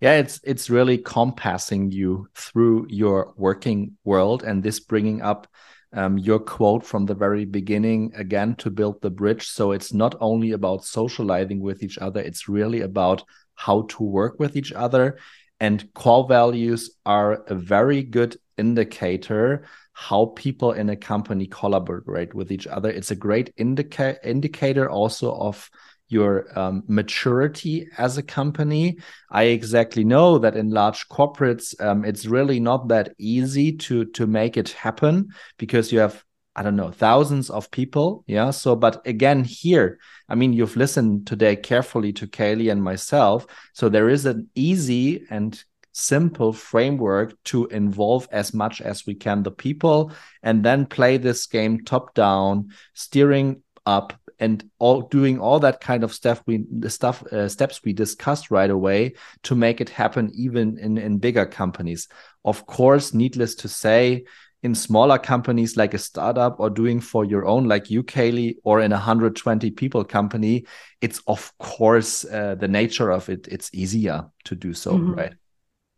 Yeah 0.00 0.14
it's 0.22 0.40
it's 0.44 0.70
really 0.76 0.98
compassing 0.98 1.90
you 1.92 2.28
through 2.34 2.86
your 2.88 3.32
working 3.36 3.96
world 4.04 4.42
and 4.42 4.62
this 4.62 4.80
bringing 4.80 5.22
up 5.22 5.46
um, 5.92 6.18
your 6.18 6.38
quote 6.38 6.84
from 6.84 7.06
the 7.06 7.14
very 7.14 7.44
beginning 7.44 8.12
again 8.14 8.54
to 8.56 8.70
build 8.70 9.00
the 9.00 9.10
bridge. 9.10 9.44
So 9.48 9.72
it's 9.72 9.92
not 9.92 10.14
only 10.20 10.52
about 10.52 10.84
socializing 10.84 11.60
with 11.60 11.82
each 11.82 11.98
other 11.98 12.20
it's 12.20 12.48
really 12.48 12.82
about 12.82 13.24
how 13.54 13.82
to 13.92 14.02
work 14.02 14.38
with 14.38 14.56
each 14.56 14.72
other. 14.72 15.18
And 15.58 15.92
core 15.92 16.26
values 16.26 16.82
are 17.04 17.32
a 17.44 17.54
very 17.54 18.02
good 18.02 18.36
indicator 18.60 19.64
how 19.92 20.26
people 20.36 20.72
in 20.72 20.88
a 20.88 20.96
company 20.96 21.46
collaborate 21.46 22.32
with 22.34 22.52
each 22.52 22.66
other. 22.66 22.90
It's 22.90 23.10
a 23.10 23.16
great 23.16 23.52
indica- 23.56 24.18
indicator 24.24 24.88
also 24.88 25.34
of 25.34 25.70
your 26.08 26.46
um, 26.58 26.82
maturity 26.88 27.88
as 27.98 28.18
a 28.18 28.22
company. 28.22 28.98
I 29.30 29.44
exactly 29.44 30.04
know 30.04 30.38
that 30.38 30.56
in 30.56 30.70
large 30.70 31.08
corporates, 31.08 31.80
um, 31.80 32.04
it's 32.04 32.26
really 32.26 32.60
not 32.60 32.88
that 32.88 33.14
easy 33.18 33.76
to 33.78 34.04
to 34.16 34.26
make 34.26 34.56
it 34.56 34.70
happen 34.70 35.28
because 35.56 35.92
you 35.92 36.00
have 36.00 36.24
I 36.56 36.62
don't 36.62 36.76
know 36.76 36.90
thousands 36.90 37.48
of 37.48 37.70
people. 37.70 38.24
Yeah. 38.26 38.50
So, 38.50 38.74
but 38.74 39.06
again, 39.06 39.44
here, 39.44 39.98
I 40.28 40.34
mean, 40.34 40.52
you've 40.52 40.76
listened 40.76 41.26
today 41.26 41.56
carefully 41.56 42.12
to 42.14 42.26
Kaylie 42.26 42.72
and 42.72 42.82
myself. 42.82 43.46
So 43.72 43.88
there 43.88 44.08
is 44.08 44.26
an 44.26 44.50
easy 44.54 45.24
and 45.30 45.62
simple 46.00 46.52
framework 46.52 47.34
to 47.44 47.66
involve 47.66 48.26
as 48.32 48.54
much 48.54 48.80
as 48.80 49.06
we 49.06 49.14
can 49.14 49.42
the 49.42 49.50
people 49.50 50.12
and 50.42 50.64
then 50.64 50.86
play 50.86 51.16
this 51.16 51.46
game 51.46 51.84
top 51.84 52.14
down 52.14 52.70
steering 52.94 53.62
up 53.86 54.12
and 54.38 54.64
all 54.78 55.02
doing 55.02 55.38
all 55.38 55.60
that 55.60 55.80
kind 55.80 56.02
of 56.02 56.12
stuff 56.12 56.42
we 56.46 56.64
the 56.78 56.90
stuff 56.90 57.22
uh, 57.26 57.48
steps 57.48 57.82
we 57.84 57.92
discussed 57.92 58.50
right 58.50 58.70
away 58.70 59.12
to 59.42 59.54
make 59.54 59.80
it 59.80 59.90
happen 59.90 60.30
even 60.34 60.78
in 60.78 60.96
in 60.96 61.18
bigger 61.18 61.46
companies 61.46 62.08
of 62.44 62.66
course 62.66 63.12
needless 63.12 63.54
to 63.54 63.68
say 63.68 64.24
in 64.62 64.74
smaller 64.74 65.18
companies 65.18 65.76
like 65.76 65.94
a 65.94 65.98
startup 65.98 66.60
or 66.60 66.68
doing 66.68 67.00
for 67.00 67.24
your 67.24 67.46
own 67.46 67.64
like 67.64 67.90
you 67.90 68.02
kaylie 68.02 68.56
or 68.64 68.80
in 68.80 68.92
a 68.92 68.96
120 68.96 69.70
people 69.72 70.04
company 70.04 70.64
it's 71.00 71.20
of 71.26 71.52
course 71.58 72.24
uh, 72.24 72.54
the 72.54 72.68
nature 72.68 73.10
of 73.10 73.28
it 73.28 73.46
it's 73.48 73.70
easier 73.72 74.24
to 74.44 74.54
do 74.54 74.72
so 74.72 74.92
mm 74.92 75.06
-hmm. 75.06 75.16
right 75.18 75.34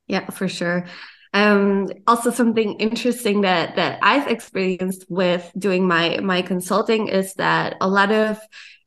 yeah, 0.06 0.28
for 0.30 0.48
sure. 0.48 0.86
Um, 1.34 1.88
also 2.06 2.30
something 2.30 2.74
interesting 2.74 3.40
that 3.42 3.76
that 3.76 3.98
I've 4.02 4.28
experienced 4.28 5.06
with 5.08 5.50
doing 5.56 5.88
my 5.88 6.18
my 6.20 6.42
consulting 6.42 7.08
is 7.08 7.34
that 7.34 7.76
a 7.80 7.88
lot 7.88 8.12
of 8.12 8.38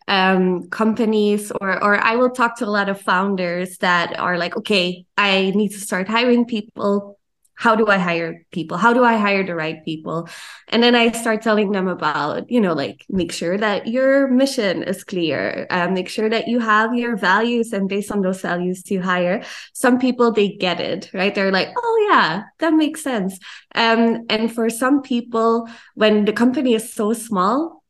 um, 0.07 0.69
companies 0.69 1.51
or 1.59 1.83
or 1.83 1.97
I 1.97 2.15
will 2.17 2.29
talk 2.29 2.57
to 2.59 2.65
a 2.65 2.69
lot 2.69 2.89
of 2.89 3.01
founders 3.01 3.77
that 3.79 4.19
are 4.19 4.37
like, 4.37 4.55
okay, 4.57 5.05
I 5.17 5.53
need 5.55 5.69
to 5.69 5.79
start 5.79 6.07
hiring 6.07 6.45
people 6.45 7.17
how 7.55 7.75
do 7.75 7.87
I 7.87 7.97
hire 7.97 8.45
people? 8.51 8.77
How 8.77 8.93
do 8.93 9.03
I 9.03 9.17
hire 9.17 9.43
the 9.45 9.55
right 9.55 9.83
people? 9.85 10.27
And 10.67 10.83
then 10.83 10.93
I 10.95 11.11
start 11.11 11.41
telling 11.41 11.71
them 11.71 11.87
about, 11.87 12.49
you 12.51 12.59
know, 12.59 12.73
like 12.73 13.05
make 13.09 13.31
sure 13.31 13.57
that 13.57 13.87
your 13.87 14.27
mission 14.27 14.83
is 14.83 15.03
clear, 15.03 15.65
uh, 15.69 15.87
make 15.87 16.09
sure 16.09 16.29
that 16.29 16.47
you 16.47 16.59
have 16.59 16.93
your 16.95 17.15
values, 17.15 17.71
and 17.73 17.87
based 17.87 18.11
on 18.11 18.21
those 18.21 18.41
values 18.41 18.83
to 18.83 18.99
hire. 18.99 19.43
Some 19.73 19.99
people 19.99 20.31
they 20.31 20.49
get 20.49 20.79
it, 20.81 21.09
right? 21.13 21.33
They're 21.33 21.51
like, 21.51 21.69
oh 21.77 22.07
yeah, 22.09 22.43
that 22.59 22.73
makes 22.73 23.01
sense. 23.01 23.39
Um, 23.73 24.25
and 24.29 24.53
for 24.53 24.69
some 24.69 25.01
people, 25.01 25.67
when 25.95 26.25
the 26.25 26.33
company 26.33 26.73
is 26.73 26.93
so 26.93 27.13
small, 27.13 27.83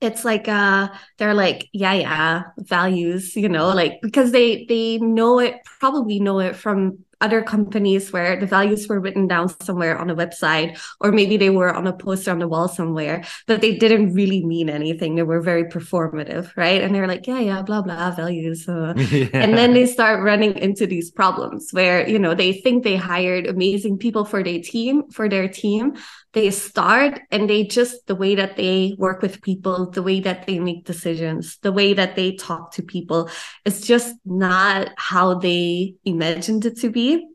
it's 0.00 0.24
like 0.24 0.46
uh 0.46 0.88
they're 1.16 1.34
like 1.34 1.68
yeah 1.72 1.94
yeah 1.94 2.42
values 2.58 3.34
you 3.34 3.48
know 3.48 3.70
like 3.70 3.98
because 4.02 4.30
they 4.30 4.66
they 4.66 4.98
know 4.98 5.38
it 5.38 5.56
probably 5.80 6.20
know 6.20 6.38
it 6.38 6.54
from 6.54 6.98
other 7.20 7.42
companies 7.42 8.12
where 8.12 8.38
the 8.38 8.46
values 8.46 8.86
were 8.88 9.00
written 9.00 9.26
down 9.26 9.48
somewhere 9.60 9.98
on 9.98 10.10
a 10.10 10.16
website 10.16 10.78
or 11.00 11.12
maybe 11.12 11.36
they 11.36 11.50
were 11.50 11.74
on 11.74 11.86
a 11.86 11.92
poster 11.92 12.30
on 12.30 12.38
the 12.38 12.48
wall 12.48 12.68
somewhere 12.68 13.24
but 13.46 13.60
they 13.60 13.74
didn't 13.76 14.12
really 14.12 14.44
mean 14.44 14.68
anything 14.68 15.14
they 15.14 15.22
were 15.22 15.40
very 15.40 15.64
performative 15.64 16.54
right 16.56 16.82
and 16.82 16.94
they're 16.94 17.06
like 17.06 17.26
yeah 17.26 17.40
yeah 17.40 17.62
blah 17.62 17.80
blah 17.80 18.10
values 18.10 18.68
uh. 18.68 18.92
yeah. 19.10 19.28
and 19.32 19.56
then 19.56 19.72
they 19.72 19.86
start 19.86 20.22
running 20.22 20.56
into 20.58 20.86
these 20.86 21.10
problems 21.10 21.70
where 21.72 22.08
you 22.08 22.18
know 22.18 22.34
they 22.34 22.52
think 22.52 22.84
they 22.84 22.96
hired 22.96 23.46
amazing 23.46 23.96
people 23.96 24.24
for 24.24 24.42
their 24.42 24.60
team 24.60 25.08
for 25.10 25.28
their 25.28 25.48
team 25.48 25.94
they 26.32 26.50
start 26.50 27.20
and 27.30 27.48
they 27.48 27.64
just 27.64 28.06
the 28.06 28.14
way 28.14 28.34
that 28.34 28.56
they 28.56 28.94
work 28.98 29.22
with 29.22 29.42
people 29.42 29.90
the 29.90 30.02
way 30.02 30.20
that 30.20 30.46
they 30.46 30.58
make 30.58 30.84
decisions 30.84 31.58
the 31.62 31.72
way 31.72 31.94
that 31.94 32.16
they 32.16 32.34
talk 32.34 32.72
to 32.72 32.82
people 32.82 33.28
is 33.64 33.80
just 33.80 34.14
not 34.24 34.88
how 34.96 35.34
they 35.34 35.94
imagined 36.04 36.64
it 36.64 36.76
to 36.76 36.90
be 36.90 37.26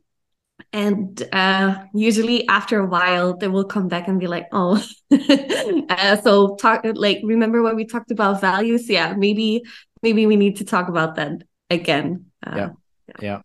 and 0.74 1.28
uh, 1.34 1.84
usually 1.94 2.48
after 2.48 2.80
a 2.80 2.86
while 2.86 3.36
they 3.36 3.48
will 3.48 3.66
come 3.66 3.88
back 3.88 4.08
and 4.08 4.20
be 4.20 4.28
like 4.28 4.46
oh 4.52 4.82
uh, 5.90 6.16
so 6.22 6.56
talk 6.56 6.82
like 6.94 7.20
remember 7.24 7.62
when 7.62 7.76
we 7.76 7.86
talked 7.86 8.12
about 8.12 8.40
values 8.40 8.90
yeah 8.90 9.14
maybe 9.14 9.64
maybe 10.04 10.26
we 10.26 10.36
need 10.36 10.58
to 10.58 10.66
talk 10.66 10.88
about 10.88 11.16
that 11.16 11.44
again. 11.70 12.26
Uh, 12.46 12.56
yeah. 12.56 12.70
yeah. 13.22 13.42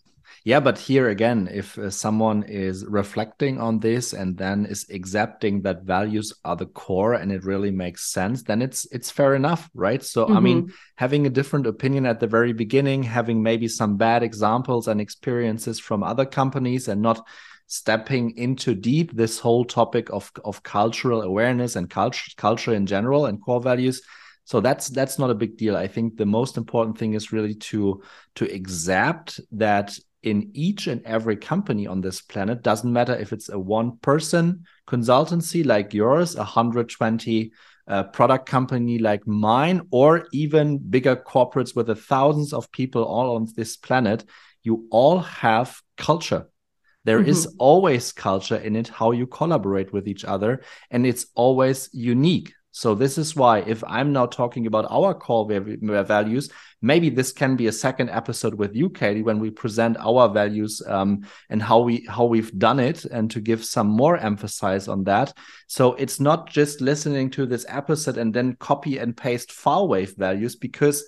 Yeah, 0.47 0.61
but 0.61 0.79
here 0.79 1.09
again, 1.09 1.49
if 1.53 1.77
uh, 1.77 1.91
someone 1.91 2.45
is 2.45 2.87
reflecting 2.87 3.61
on 3.61 3.81
this 3.81 4.13
and 4.13 4.39
then 4.39 4.65
is 4.65 4.87
accepting 4.91 5.63
that 5.63 5.83
values 5.83 6.33
are 6.45 6.55
the 6.55 6.67
core 6.67 7.15
and 7.15 7.33
it 7.33 7.43
really 7.43 7.73
makes 7.73 8.13
sense, 8.13 8.45
then 8.45 8.63
it's 8.63 8.87
it's 8.93 9.11
fair 9.11 9.35
enough, 9.35 9.69
right? 9.75 10.05
So 10.05 10.25
mm 10.25 10.29
-hmm. 10.31 10.39
I 10.39 10.41
mean, 10.41 10.59
mm-hmm. 10.59 10.75
having 10.95 11.27
a 11.27 11.31
different 11.31 11.67
opinion 11.67 12.07
at 12.07 12.21
the 12.21 12.29
very 12.29 12.53
beginning, 12.53 13.05
having 13.05 13.43
maybe 13.43 13.69
some 13.69 13.97
bad 13.97 14.23
examples 14.23 14.89
and 14.89 15.01
experiences 15.01 15.81
from 15.81 16.03
other 16.03 16.27
companies 16.27 16.89
and 16.89 17.01
not 17.01 17.27
stepping 17.67 18.37
into 18.37 18.75
deep 18.75 19.17
this 19.17 19.41
whole 19.41 19.65
topic 19.65 20.11
of 20.11 20.31
of 20.45 20.63
cultural 20.63 21.23
awareness 21.23 21.77
and 21.77 21.91
culture 21.91 22.31
culture 22.37 22.77
in 22.77 22.87
general 22.87 23.27
and 23.27 23.41
core 23.41 23.63
values 23.63 24.01
so 24.45 24.61
that's 24.61 24.91
that's 24.91 25.19
not 25.19 25.31
a 25.31 25.35
big 25.35 25.59
deal 25.59 25.77
i 25.77 25.89
think 25.89 26.17
the 26.17 26.27
most 26.39 26.57
important 26.57 26.99
thing 26.99 27.15
is 27.15 27.33
really 27.33 27.55
to 27.55 28.01
to 28.35 28.45
accept 28.55 29.41
that 29.59 29.99
in 30.27 30.51
each 30.55 30.89
and 30.89 31.01
every 31.05 31.37
company 31.37 31.87
on 31.87 32.01
this 32.01 32.21
planet 32.21 32.61
doesn't 32.61 32.93
matter 32.93 33.15
if 33.15 33.33
it's 33.33 33.49
a 33.49 33.59
one 33.59 33.97
person 33.99 34.65
consultancy 34.89 35.65
like 35.65 35.95
yours 35.95 36.35
a 36.35 36.39
120 36.39 37.53
uh, 37.87 38.03
product 38.03 38.49
company 38.49 38.99
like 38.99 39.25
mine 39.25 39.81
or 39.93 40.27
even 40.33 40.79
bigger 40.79 41.15
corporates 41.15 41.77
with 41.77 41.87
the 41.87 41.95
thousands 41.95 42.53
of 42.53 42.71
people 42.73 43.05
all 43.05 43.37
on 43.37 43.47
this 43.55 43.77
planet 43.77 44.25
you 44.65 44.89
all 44.91 45.21
have 45.21 45.81
culture 45.97 46.49
There 47.05 47.21
mm 47.21 47.27
-hmm. 47.27 47.35
is 47.35 47.55
always 47.59 48.13
culture 48.13 48.61
in 48.67 48.75
it 48.75 48.89
how 48.89 49.13
you 49.13 49.27
collaborate 49.29 49.91
with 49.93 50.07
each 50.09 50.25
other 50.35 50.53
and 50.91 51.07
it's 51.07 51.27
always 51.35 51.89
unique 52.15 52.51
so 52.77 52.95
this 52.95 53.17
is 53.17 53.35
why 53.35 53.61
if 53.61 53.83
I'm 53.87 54.13
now 54.13 54.27
talking 54.27 54.67
about 54.67 54.87
our 54.91 55.15
core 55.15 55.49
values, 55.49 56.51
maybe 56.83 57.09
this 57.09 57.33
can 57.33 57.57
be 57.57 57.69
a 57.69 57.73
second 57.73 58.11
episode 58.11 58.53
with 58.53 58.77
you, 58.77 58.91
Kaylie, 58.91 59.25
when 59.25 59.39
we 59.39 59.49
present 59.49 59.97
our 59.99 60.29
values 60.29 60.83
um, 60.87 61.27
and 61.49 61.63
how 61.63 61.81
we 61.81 62.07
how 62.07 62.27
we've 62.27 62.53
done 62.59 62.79
it, 62.79 63.07
and 63.07 63.31
to 63.31 63.41
give 63.41 63.65
some 63.65 63.87
more 63.87 64.19
emphasis 64.19 64.89
on 64.89 65.05
that. 65.05 65.33
So 65.69 65.95
it's 65.95 66.21
not 66.21 66.51
just 66.51 66.83
listening 66.83 67.31
to 67.31 67.47
this 67.47 67.65
episode 67.67 68.19
and 68.19 68.35
then 68.35 68.57
copy 68.57 68.99
and 68.99 69.17
paste 69.17 69.53
FileWave 69.53 70.15
values 70.15 70.55
because 70.55 71.03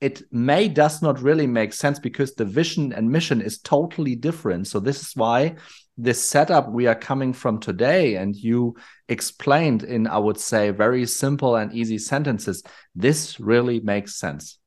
it 0.00 0.22
may 0.32 0.68
does 0.68 1.02
not 1.02 1.22
really 1.22 1.46
make 1.46 1.72
sense 1.72 1.98
because 1.98 2.34
the 2.34 2.44
vision 2.44 2.92
and 2.92 3.10
mission 3.10 3.40
is 3.40 3.58
totally 3.58 4.16
different. 4.16 4.66
So 4.66 4.80
this 4.80 5.00
is 5.00 5.16
why 5.16 5.56
this 5.96 6.22
setup 6.28 6.70
we 6.70 6.86
are 6.86 6.94
coming 6.94 7.32
from 7.32 7.58
today 7.58 8.16
and 8.16 8.34
you 8.34 8.74
explained 9.08 9.84
in 9.84 10.06
i 10.06 10.18
would 10.18 10.38
say 10.38 10.70
very 10.70 11.06
simple 11.06 11.56
and 11.56 11.72
easy 11.72 11.98
sentences 11.98 12.62
this 12.94 13.38
really 13.38 13.80
makes 13.80 14.16
sense 14.16 14.58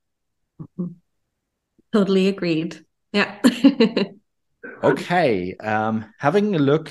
mm-hmm. 0.60 0.92
totally 1.92 2.28
agreed 2.28 2.82
yeah 3.12 3.38
okay 4.82 5.54
um 5.56 6.06
having 6.18 6.54
a 6.54 6.58
look 6.58 6.90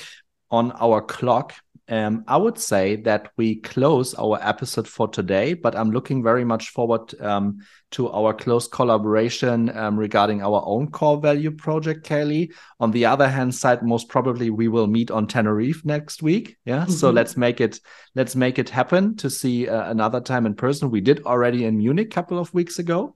on 0.52 0.72
our 0.74 1.02
clock 1.02 1.54
um, 1.90 2.26
I 2.28 2.36
would 2.36 2.60
say 2.60 2.98
that 3.04 3.32
we 3.38 3.62
close 3.62 4.14
our 4.16 4.38
episode 4.42 4.88
for 4.88 5.08
today, 5.08 5.54
but 5.54 5.76
I'm 5.76 5.92
looking 5.92 6.22
very 6.22 6.44
much 6.44 6.70
forward 6.70 7.20
um, 7.22 7.60
to 7.92 8.10
our 8.10 8.34
close 8.34 8.68
collaboration 8.68 9.76
um, 9.78 9.98
regarding 9.98 10.42
our 10.42 10.62
own 10.66 10.92
core 10.92 11.22
value 11.22 11.52
project, 11.52 12.06
Kaylie. 12.06 12.52
On 12.82 12.92
the 12.92 13.06
other 13.06 13.30
hand 13.30 13.56
side, 13.56 13.84
most 13.84 14.10
probably 14.10 14.50
we 14.50 14.68
will 14.68 14.88
meet 14.88 15.12
on 15.12 15.28
Tenerife 15.28 15.86
next 15.86 16.22
week. 16.22 16.58
Yeah, 16.66 16.84
mm 16.84 16.88
-hmm. 16.88 16.92
so 16.92 17.08
mm-hmm. 17.08 17.16
let's 17.16 17.38
make 17.38 17.64
it 17.64 17.82
let's 18.16 18.36
make 18.36 18.62
it 18.62 18.70
happen 18.70 19.16
to 19.16 19.30
see 19.30 19.70
uh, 19.70 19.90
another 19.90 20.22
time 20.22 20.48
in 20.48 20.56
person. 20.56 20.92
We 20.92 21.02
did 21.02 21.24
already 21.24 21.64
in 21.64 21.78
Munich 21.78 22.18
a 22.18 22.22
couple 22.22 22.38
of 22.38 22.54
weeks 22.54 22.80
ago. 22.80 23.16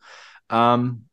Um, 0.49 1.09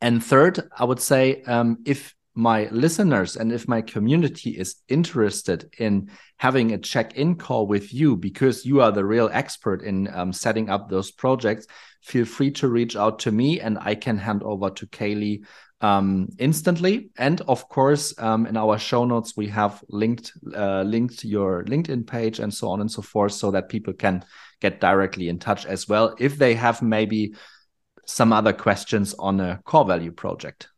and 0.00 0.22
third, 0.22 0.58
I 0.78 0.84
would 0.84 1.00
say 1.00 1.42
um, 1.46 1.78
if 1.84 2.14
my 2.34 2.68
listeners 2.70 3.36
and 3.36 3.52
if 3.52 3.68
my 3.68 3.80
community 3.80 4.50
is 4.50 4.76
interested 4.88 5.72
in 5.78 6.10
having 6.38 6.72
a 6.72 6.78
check-in 6.78 7.36
call 7.36 7.66
with 7.66 7.94
you 7.94 8.16
because 8.16 8.66
you 8.66 8.80
are 8.80 8.90
the 8.90 9.04
real 9.04 9.30
expert 9.32 9.82
in 9.82 10.12
um, 10.12 10.32
setting 10.32 10.68
up 10.68 10.88
those 10.88 11.12
projects 11.12 11.66
feel 12.02 12.24
free 12.24 12.50
to 12.50 12.68
reach 12.68 12.96
out 12.96 13.20
to 13.20 13.30
me 13.30 13.60
and 13.60 13.78
i 13.78 13.94
can 13.94 14.18
hand 14.18 14.42
over 14.42 14.68
to 14.70 14.86
kaylie 14.88 15.44
um, 15.80 16.28
instantly. 16.38 17.10
And 17.18 17.42
of 17.42 17.68
course 17.68 18.14
um, 18.18 18.46
in 18.46 18.56
our 18.56 18.78
show 18.78 19.04
notes 19.04 19.36
we 19.36 19.48
have 19.48 19.84
linked 19.88 20.32
uh, 20.54 20.82
linked 20.82 21.24
your 21.24 21.64
linkedin 21.64 22.06
page 22.06 22.40
and 22.40 22.52
so 22.52 22.70
on 22.70 22.80
and 22.80 22.90
so 22.90 23.02
forth 23.02 23.32
so 23.32 23.50
that 23.50 23.68
people 23.68 23.92
can 23.92 24.24
get 24.60 24.80
directly 24.80 25.28
in 25.28 25.38
touch 25.38 25.66
as 25.66 25.86
well 25.86 26.14
if 26.18 26.38
they 26.38 26.54
have 26.54 26.80
maybe 26.80 27.34
some 28.06 28.32
other 28.32 28.52
questions 28.52 29.14
on 29.18 29.40
a 29.40 29.60
core 29.64 29.84
value 29.84 30.12
project 30.12 30.68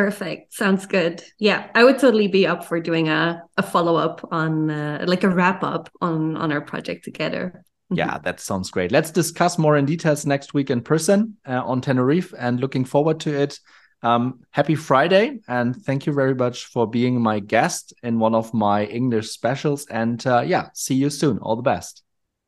Perfect. 0.00 0.54
Sounds 0.54 0.86
good. 0.86 1.22
Yeah, 1.38 1.68
I 1.74 1.84
would 1.84 1.98
totally 1.98 2.26
be 2.26 2.46
up 2.46 2.64
for 2.64 2.80
doing 2.80 3.10
a, 3.10 3.42
a 3.58 3.62
follow 3.62 3.96
up 3.96 4.26
on 4.32 4.70
uh, 4.70 5.04
like 5.06 5.24
a 5.24 5.28
wrap 5.28 5.62
up 5.62 5.90
on 6.00 6.38
on 6.38 6.50
our 6.52 6.62
project 6.62 7.04
together. 7.04 7.62
Mm-hmm. 7.92 7.96
Yeah, 7.96 8.16
that 8.24 8.40
sounds 8.40 8.70
great. 8.70 8.92
Let's 8.92 9.10
discuss 9.10 9.58
more 9.58 9.76
in 9.76 9.84
details 9.84 10.24
next 10.24 10.54
week 10.54 10.70
in 10.70 10.80
person 10.80 11.36
uh, 11.46 11.62
on 11.62 11.82
Tenerife 11.82 12.32
and 12.38 12.60
looking 12.60 12.86
forward 12.86 13.20
to 13.20 13.42
it. 13.42 13.58
Um, 14.02 14.40
happy 14.52 14.74
Friday 14.74 15.40
and 15.46 15.76
thank 15.76 16.06
you 16.06 16.14
very 16.14 16.34
much 16.34 16.64
for 16.64 16.88
being 16.88 17.20
my 17.20 17.38
guest 17.38 17.92
in 18.02 18.18
one 18.18 18.34
of 18.34 18.54
my 18.54 18.86
English 18.86 19.28
specials. 19.28 19.84
And 19.90 20.26
uh, 20.26 20.44
yeah, 20.46 20.68
see 20.72 20.94
you 20.94 21.10
soon. 21.10 21.36
All 21.40 21.56
the 21.56 21.70
best. 21.74 22.02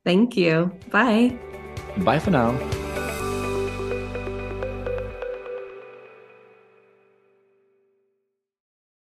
Thank 0.07 0.38
you. 0.38 0.73
Bye. 0.91 1.38
Bye 1.99 2.19
for 2.19 2.31
now. 2.31 2.91